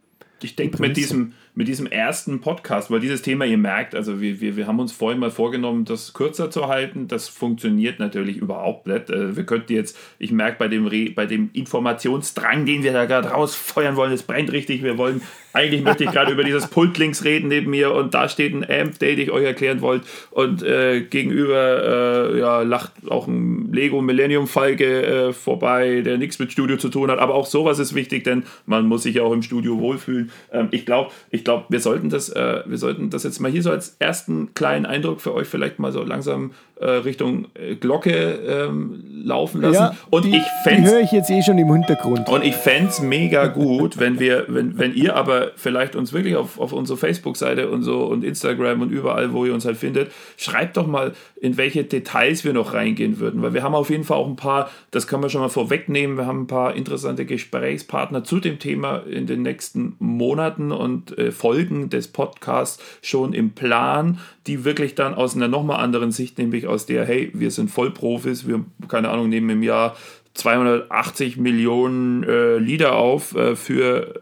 Ich 0.44 0.56
denke, 0.56 0.82
mit 0.82 0.98
diesem, 0.98 1.34
mit 1.54 1.68
diesem 1.68 1.86
ersten 1.86 2.40
Podcast, 2.40 2.90
weil 2.92 3.02
dieses 3.02 3.22
Thema, 3.22 3.46
ihr 3.46 3.58
merkt, 3.58 3.94
also 3.94 4.22
wir, 4.22 4.40
wir, 4.40 4.56
wir 4.56 4.68
haben 4.68 4.80
uns 4.80 4.92
vorhin 4.92 5.20
mal 5.20 5.32
vorgenommen, 5.32 5.84
das 5.84 6.14
kürzer 6.14 6.50
zu 6.50 6.68
halten. 6.68 7.08
Das 7.08 7.28
funktioniert 7.28 8.00
natürlich 8.00 8.38
überhaupt 8.38 8.88
nicht. 8.88 9.10
Äh, 9.10 9.36
wir 9.36 9.44
könnten 9.46 9.74
jetzt, 9.74 9.98
ich 10.18 10.32
merke 10.32 10.58
bei 10.60 10.68
dem, 10.70 10.90
bei 11.14 11.26
dem 11.26 11.50
Informationsdrang, 11.54 12.66
den 12.66 12.84
wir 12.84 12.94
da 12.94 13.06
gerade 13.06 13.30
rausfeuern 13.30 13.96
wollen, 13.96 14.14
es 14.14 14.24
brennt 14.24 14.52
richtig. 14.52 14.82
Wir 14.82 14.98
wollen, 14.98 15.22
eigentlich 15.54 15.84
möchte 15.84 16.06
ich 16.06 16.12
gerade 16.12 16.32
über 16.32 16.46
dieses 16.46 16.68
Pult 16.68 16.98
links 16.98 17.26
reden 17.26 17.50
neben 17.50 17.70
mir 17.70 17.94
und 17.94 18.14
da 18.14 18.30
steht 18.30 18.54
ein 18.54 18.64
Amp, 18.64 19.00
den 19.00 19.20
ich 19.20 19.32
euch 19.32 19.44
erklären 19.44 19.82
wollte. 19.82 20.06
Und 20.32 20.64
äh, 20.64 21.02
gegenüber 21.02 22.32
äh, 22.34 22.40
ja, 22.40 22.62
lacht 22.62 22.94
auch 23.10 23.28
ein 23.28 23.74
Lego 23.74 24.02
Millennium 24.02 24.48
Falke 24.48 25.06
äh, 25.06 25.34
vorbei, 25.34 26.02
der 26.02 26.18
nichts 26.18 26.40
mit 26.40 26.52
Studio 26.52 26.78
zu 26.78 26.90
tun 26.90 27.12
hat. 27.12 27.20
Aber 27.20 27.36
auch 27.36 27.46
sowas 27.46 27.80
ist 27.80 27.94
wichtig, 27.94 28.24
denn 28.24 28.44
man 28.66 28.88
muss 28.88 29.04
sich 29.04 29.16
ja 29.16 29.24
auch 29.24 29.34
im 29.34 29.42
Studio 29.42 29.80
wohlfühlen. 29.80 30.32
Ähm, 30.54 30.70
ich 30.72 30.86
glaube, 30.86 31.12
ich 31.30 31.41
ich 31.42 31.46
glaube, 31.46 31.66
wir 31.70 31.80
sollten 31.80 32.12
das, 32.12 32.30
äh, 32.30 32.62
wir 32.68 32.78
sollten 32.78 33.10
das 33.10 33.24
jetzt 33.24 33.40
mal 33.40 33.50
hier 33.50 33.64
so 33.64 33.72
als 33.72 33.96
ersten 33.98 34.54
kleinen 34.54 34.86
Eindruck 34.86 35.22
für 35.22 35.34
euch 35.34 35.48
vielleicht 35.48 35.80
mal 35.80 35.92
so 35.92 36.04
langsam 36.04 36.52
äh, 36.80 36.86
Richtung 36.86 37.48
äh, 37.56 37.76
Glocke 37.76 38.12
ähm, 38.12 39.04
laufen 39.24 39.62
lassen. 39.62 39.74
Ja, 39.74 39.96
und 40.12 40.26
die, 40.26 40.38
ich 40.38 40.44
fände 40.64 40.92
höre 40.92 41.00
ich 41.00 41.12
jetzt 41.12 41.32
eh 41.32 41.42
schon 41.42 41.58
im 41.58 41.72
Hintergrund. 41.72 42.30
Und 42.30 42.44
ich 42.44 42.56
fände 42.56 42.90
es 42.90 43.02
mega 43.02 43.48
gut, 43.48 44.00
wenn 44.00 44.20
wir, 44.20 44.46
wenn, 44.50 44.78
wenn 44.78 44.94
ihr 44.94 45.16
aber 45.16 45.52
vielleicht 45.56 45.96
uns 45.96 46.14
wirklich 46.14 46.36
auf, 46.36 46.60
auf 46.60 46.74
unsere 46.74 46.98
Facebook-Seite 46.98 47.72
und 47.72 47.82
so 47.82 48.04
und 48.04 48.24
Instagram 48.24 48.82
und 48.82 48.92
überall, 48.92 49.34
wo 49.34 49.44
ihr 49.44 49.54
uns 49.56 49.66
halt 49.66 49.78
findet, 49.78 50.12
schreibt 50.38 50.78
doch 50.78 50.86
mal 50.86 51.14
in 51.42 51.58
welche 51.58 51.84
Details 51.84 52.46
wir 52.46 52.54
noch 52.54 52.76
reingehen 52.76 53.20
würden. 53.20 53.42
Weil 53.42 53.56
wir 53.56 53.64
haben 53.64 53.74
auf 53.74 53.90
jeden 53.90 54.04
Fall 54.04 54.18
auch 54.18 54.28
ein 54.28 54.36
paar, 54.36 54.70
das 54.92 55.08
kann 55.08 55.22
man 55.22 55.32
schon 55.32 55.42
mal 55.42 55.50
vorwegnehmen, 55.50 56.16
wir 56.16 56.28
haben 56.28 56.44
ein 56.44 56.48
paar 56.48 56.76
interessante 56.76 57.26
Gesprächspartner 57.26 58.24
zu 58.24 58.40
dem 58.40 58.60
Thema 58.60 58.98
in 58.98 59.26
den 59.26 59.42
nächsten 59.42 59.96
Monaten 59.98 60.72
und 60.72 61.18
äh, 61.18 61.32
Folgen 61.32 61.90
des 61.90 62.10
Podcasts 62.10 62.82
schon 63.02 63.34
im 63.34 63.54
Plan, 63.54 64.20
die 64.46 64.66
wirklich 64.66 64.94
dann 64.94 65.16
aus 65.16 65.36
einer 65.36 65.48
nochmal 65.48 65.84
anderen 65.84 66.12
Sicht, 66.12 66.38
nämlich 66.38 66.68
aus 66.68 66.86
der, 66.86 67.06
hey, 67.06 67.32
wir 67.34 67.50
sind 67.50 67.72
Vollprofis, 67.72 68.48
wir, 68.48 68.64
keine 68.88 69.10
Ahnung, 69.10 69.28
nehmen 69.28 69.50
im 69.50 69.64
Jahr 69.64 69.96
280 70.36 71.38
Millionen 71.38 72.22
äh, 72.22 72.58
Lieder 72.58 72.94
auf 72.94 73.36
äh, 73.36 73.56
für 73.56 74.22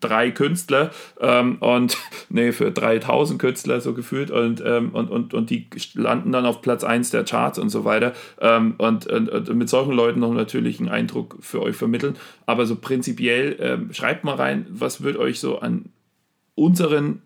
drei 0.00 0.30
Künstler 0.30 0.90
ähm, 1.20 1.56
und 1.60 1.96
nee, 2.28 2.52
für 2.52 2.70
3000 2.70 3.40
Künstler 3.40 3.80
so 3.80 3.94
gefühlt 3.94 4.30
und, 4.30 4.62
ähm, 4.64 4.90
und, 4.90 5.10
und, 5.10 5.34
und 5.34 5.50
die 5.50 5.68
landen 5.94 6.32
dann 6.32 6.46
auf 6.46 6.62
Platz 6.62 6.84
1 6.84 7.10
der 7.10 7.24
Charts 7.24 7.58
und 7.58 7.68
so 7.68 7.84
weiter 7.84 8.12
ähm, 8.40 8.74
und, 8.78 9.06
und, 9.06 9.28
und, 9.28 9.54
mit 9.54 9.68
solchen 9.68 9.92
Leuten 9.92 10.20
noch 10.20 10.34
natürlich 10.34 10.80
einen 10.80 10.88
Eindruck 10.88 11.36
für 11.40 11.62
euch 11.62 11.76
vermitteln. 11.76 12.16
Aber 12.46 12.66
so 12.66 12.76
prinzipiell 12.76 13.56
ähm, 13.60 13.92
schreibt 13.92 14.24
mal 14.24 14.34
rein, 14.34 14.66
was 14.70 15.02
wird 15.02 15.16
euch 15.16 15.38
so 15.38 15.58
an 15.58 15.86
unseren 16.54 17.22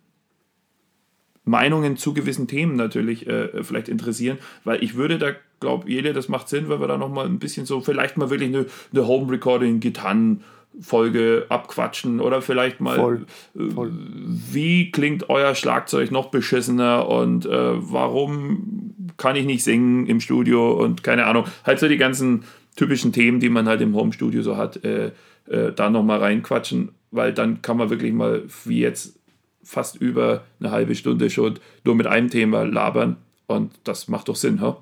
Meinungen 1.44 1.96
zu 1.96 2.14
gewissen 2.14 2.48
Themen 2.48 2.76
natürlich 2.76 3.26
äh, 3.26 3.62
vielleicht 3.62 3.88
interessieren, 3.88 4.38
weil 4.64 4.82
ich 4.82 4.94
würde 4.94 5.18
da, 5.18 5.32
glaube 5.60 5.90
jeder, 5.90 6.12
das 6.12 6.28
macht 6.28 6.48
Sinn, 6.48 6.68
weil 6.68 6.80
wir 6.80 6.88
da 6.88 6.96
nochmal 6.96 7.26
ein 7.26 7.38
bisschen 7.38 7.66
so, 7.66 7.80
vielleicht 7.80 8.16
mal 8.16 8.30
wirklich 8.30 8.48
eine, 8.48 8.66
eine 8.92 9.06
Home-Recording, 9.06 9.80
Gitarren, 9.80 10.42
Folge 10.80 11.46
abquatschen 11.48 12.20
oder 12.20 12.42
vielleicht 12.42 12.80
mal, 12.80 12.96
Voll. 12.96 13.26
Äh, 13.56 13.70
Voll. 13.70 13.92
wie 13.94 14.90
klingt 14.90 15.30
euer 15.30 15.54
Schlagzeug 15.54 16.10
noch 16.10 16.30
beschissener 16.30 17.08
und 17.08 17.46
äh, 17.46 17.50
warum 17.50 18.94
kann 19.16 19.36
ich 19.36 19.46
nicht 19.46 19.62
singen 19.62 20.06
im 20.06 20.20
Studio 20.20 20.72
und 20.72 21.02
keine 21.02 21.26
Ahnung, 21.26 21.44
halt 21.64 21.78
so 21.78 21.88
die 21.88 21.96
ganzen 21.96 22.44
typischen 22.76 23.12
Themen, 23.12 23.40
die 23.40 23.48
man 23.48 23.68
halt 23.68 23.80
im 23.80 23.94
Home-Studio 23.94 24.42
so 24.42 24.56
hat, 24.56 24.84
äh, 24.84 25.12
äh, 25.48 25.72
da 25.72 25.90
nochmal 25.90 26.18
reinquatschen, 26.18 26.90
weil 27.10 27.32
dann 27.32 27.62
kann 27.62 27.76
man 27.76 27.90
wirklich 27.90 28.12
mal, 28.12 28.42
wie 28.64 28.80
jetzt, 28.80 29.18
fast 29.62 29.96
über 29.96 30.44
eine 30.60 30.70
halbe 30.70 30.94
Stunde 30.94 31.30
schon 31.30 31.58
nur 31.84 31.94
mit 31.94 32.06
einem 32.06 32.28
Thema 32.28 32.64
labern 32.64 33.16
und 33.46 33.72
das 33.84 34.08
macht 34.08 34.28
doch 34.28 34.36
Sinn, 34.36 34.60
ha? 34.60 34.76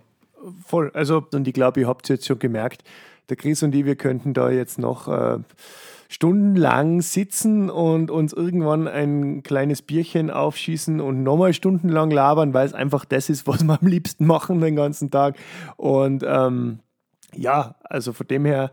Voll, 0.66 0.90
also 0.92 1.24
und 1.32 1.46
ich 1.46 1.54
glaube, 1.54 1.80
ihr 1.80 1.86
habt 1.86 2.06
es 2.06 2.08
jetzt 2.08 2.26
schon 2.26 2.40
gemerkt, 2.40 2.82
der 3.32 3.36
Chris 3.36 3.62
und 3.62 3.74
ich, 3.74 3.86
wir 3.86 3.96
könnten 3.96 4.34
da 4.34 4.50
jetzt 4.50 4.78
noch 4.78 5.08
äh, 5.08 5.38
stundenlang 6.10 7.00
sitzen 7.00 7.70
und 7.70 8.10
uns 8.10 8.34
irgendwann 8.34 8.86
ein 8.86 9.42
kleines 9.42 9.80
Bierchen 9.80 10.30
aufschießen 10.30 11.00
und 11.00 11.22
nochmal 11.22 11.54
stundenlang 11.54 12.10
labern, 12.10 12.52
weil 12.52 12.66
es 12.66 12.74
einfach 12.74 13.06
das 13.06 13.30
ist, 13.30 13.46
was 13.46 13.64
wir 13.64 13.80
am 13.80 13.86
liebsten 13.86 14.26
machen 14.26 14.60
den 14.60 14.76
ganzen 14.76 15.10
Tag. 15.10 15.36
Und 15.78 16.22
ähm, 16.26 16.80
ja, 17.34 17.76
also 17.84 18.12
von 18.12 18.26
dem 18.26 18.44
her 18.44 18.70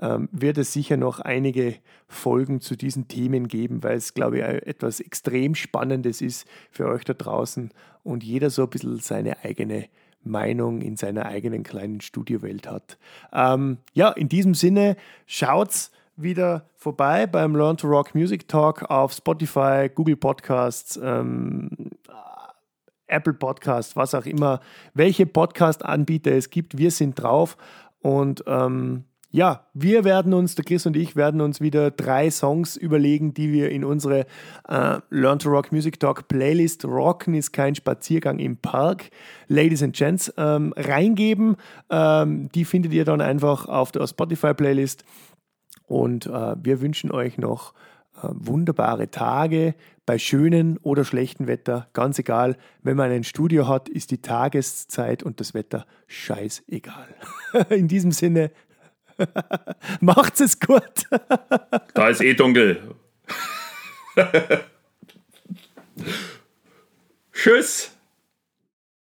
ähm, 0.00 0.28
wird 0.32 0.58
es 0.58 0.72
sicher 0.72 0.96
noch 0.96 1.20
einige 1.20 1.76
Folgen 2.08 2.60
zu 2.60 2.74
diesen 2.74 3.06
Themen 3.06 3.46
geben, 3.46 3.84
weil 3.84 3.96
es, 3.96 4.14
glaube 4.14 4.38
ich, 4.38 4.42
etwas 4.42 4.98
extrem 4.98 5.54
Spannendes 5.54 6.20
ist 6.20 6.48
für 6.72 6.88
euch 6.88 7.04
da 7.04 7.14
draußen 7.14 7.70
und 8.02 8.24
jeder 8.24 8.50
so 8.50 8.64
ein 8.64 8.70
bisschen 8.70 8.98
seine 8.98 9.44
eigene 9.44 9.86
Meinung 10.22 10.80
in 10.80 10.96
seiner 10.96 11.26
eigenen 11.26 11.62
kleinen 11.62 12.00
Studiowelt 12.00 12.68
hat. 12.68 12.98
Ähm, 13.32 13.78
ja, 13.92 14.10
in 14.10 14.28
diesem 14.28 14.54
Sinne, 14.54 14.96
schaut's 15.26 15.92
wieder 16.16 16.66
vorbei 16.76 17.26
beim 17.26 17.56
Learn 17.56 17.76
to 17.76 17.88
Rock 17.88 18.14
Music 18.14 18.48
Talk 18.48 18.90
auf 18.90 19.12
Spotify, 19.12 19.90
Google 19.94 20.16
Podcasts, 20.16 20.98
ähm, 21.02 21.70
Apple 23.06 23.34
Podcasts, 23.34 23.96
was 23.96 24.14
auch 24.14 24.26
immer, 24.26 24.60
welche 24.94 25.26
Podcast-Anbieter 25.26 26.32
es 26.32 26.50
gibt. 26.50 26.78
Wir 26.78 26.90
sind 26.90 27.20
drauf 27.20 27.56
und 28.00 28.44
ähm, 28.46 29.04
ja, 29.32 29.66
wir 29.74 30.04
werden 30.04 30.34
uns, 30.34 30.56
der 30.56 30.64
Chris 30.64 30.86
und 30.86 30.96
ich, 30.96 31.14
werden 31.14 31.40
uns 31.40 31.60
wieder 31.60 31.90
drei 31.90 32.30
Songs 32.30 32.76
überlegen, 32.76 33.32
die 33.32 33.52
wir 33.52 33.70
in 33.70 33.84
unsere 33.84 34.26
äh, 34.68 34.98
Learn 35.10 35.38
to 35.38 35.50
Rock 35.50 35.70
Music 35.70 36.00
Talk 36.00 36.26
Playlist 36.26 36.84
Rocken 36.84 37.34
ist 37.34 37.52
kein 37.52 37.74
Spaziergang 37.76 38.40
im 38.40 38.56
Park, 38.56 39.10
Ladies 39.46 39.82
and 39.82 39.94
Gents, 39.96 40.32
ähm, 40.36 40.74
reingeben. 40.76 41.56
Ähm, 41.90 42.48
die 42.54 42.64
findet 42.64 42.92
ihr 42.92 43.04
dann 43.04 43.20
einfach 43.20 43.66
auf 43.66 43.92
der 43.92 44.06
Spotify 44.08 44.52
Playlist. 44.52 45.04
Und 45.86 46.26
äh, 46.26 46.56
wir 46.62 46.80
wünschen 46.80 47.12
euch 47.12 47.38
noch 47.38 47.74
äh, 48.16 48.28
wunderbare 48.32 49.10
Tage 49.10 49.74
bei 50.06 50.18
schönen 50.18 50.76
oder 50.78 51.04
schlechten 51.04 51.46
Wetter. 51.46 51.88
Ganz 51.92 52.18
egal, 52.18 52.56
wenn 52.82 52.96
man 52.96 53.12
ein 53.12 53.22
Studio 53.22 53.68
hat, 53.68 53.88
ist 53.88 54.10
die 54.10 54.22
Tageszeit 54.22 55.22
und 55.22 55.38
das 55.38 55.54
Wetter 55.54 55.86
scheißegal. 56.08 57.14
In 57.70 57.86
diesem 57.86 58.10
Sinne, 58.10 58.50
Macht's 60.00 60.40
es 60.40 60.58
gut. 60.60 61.06
da 61.94 62.08
ist 62.08 62.20
eh 62.20 62.34
dunkel. 62.34 62.94
Tschüss. 67.32 67.92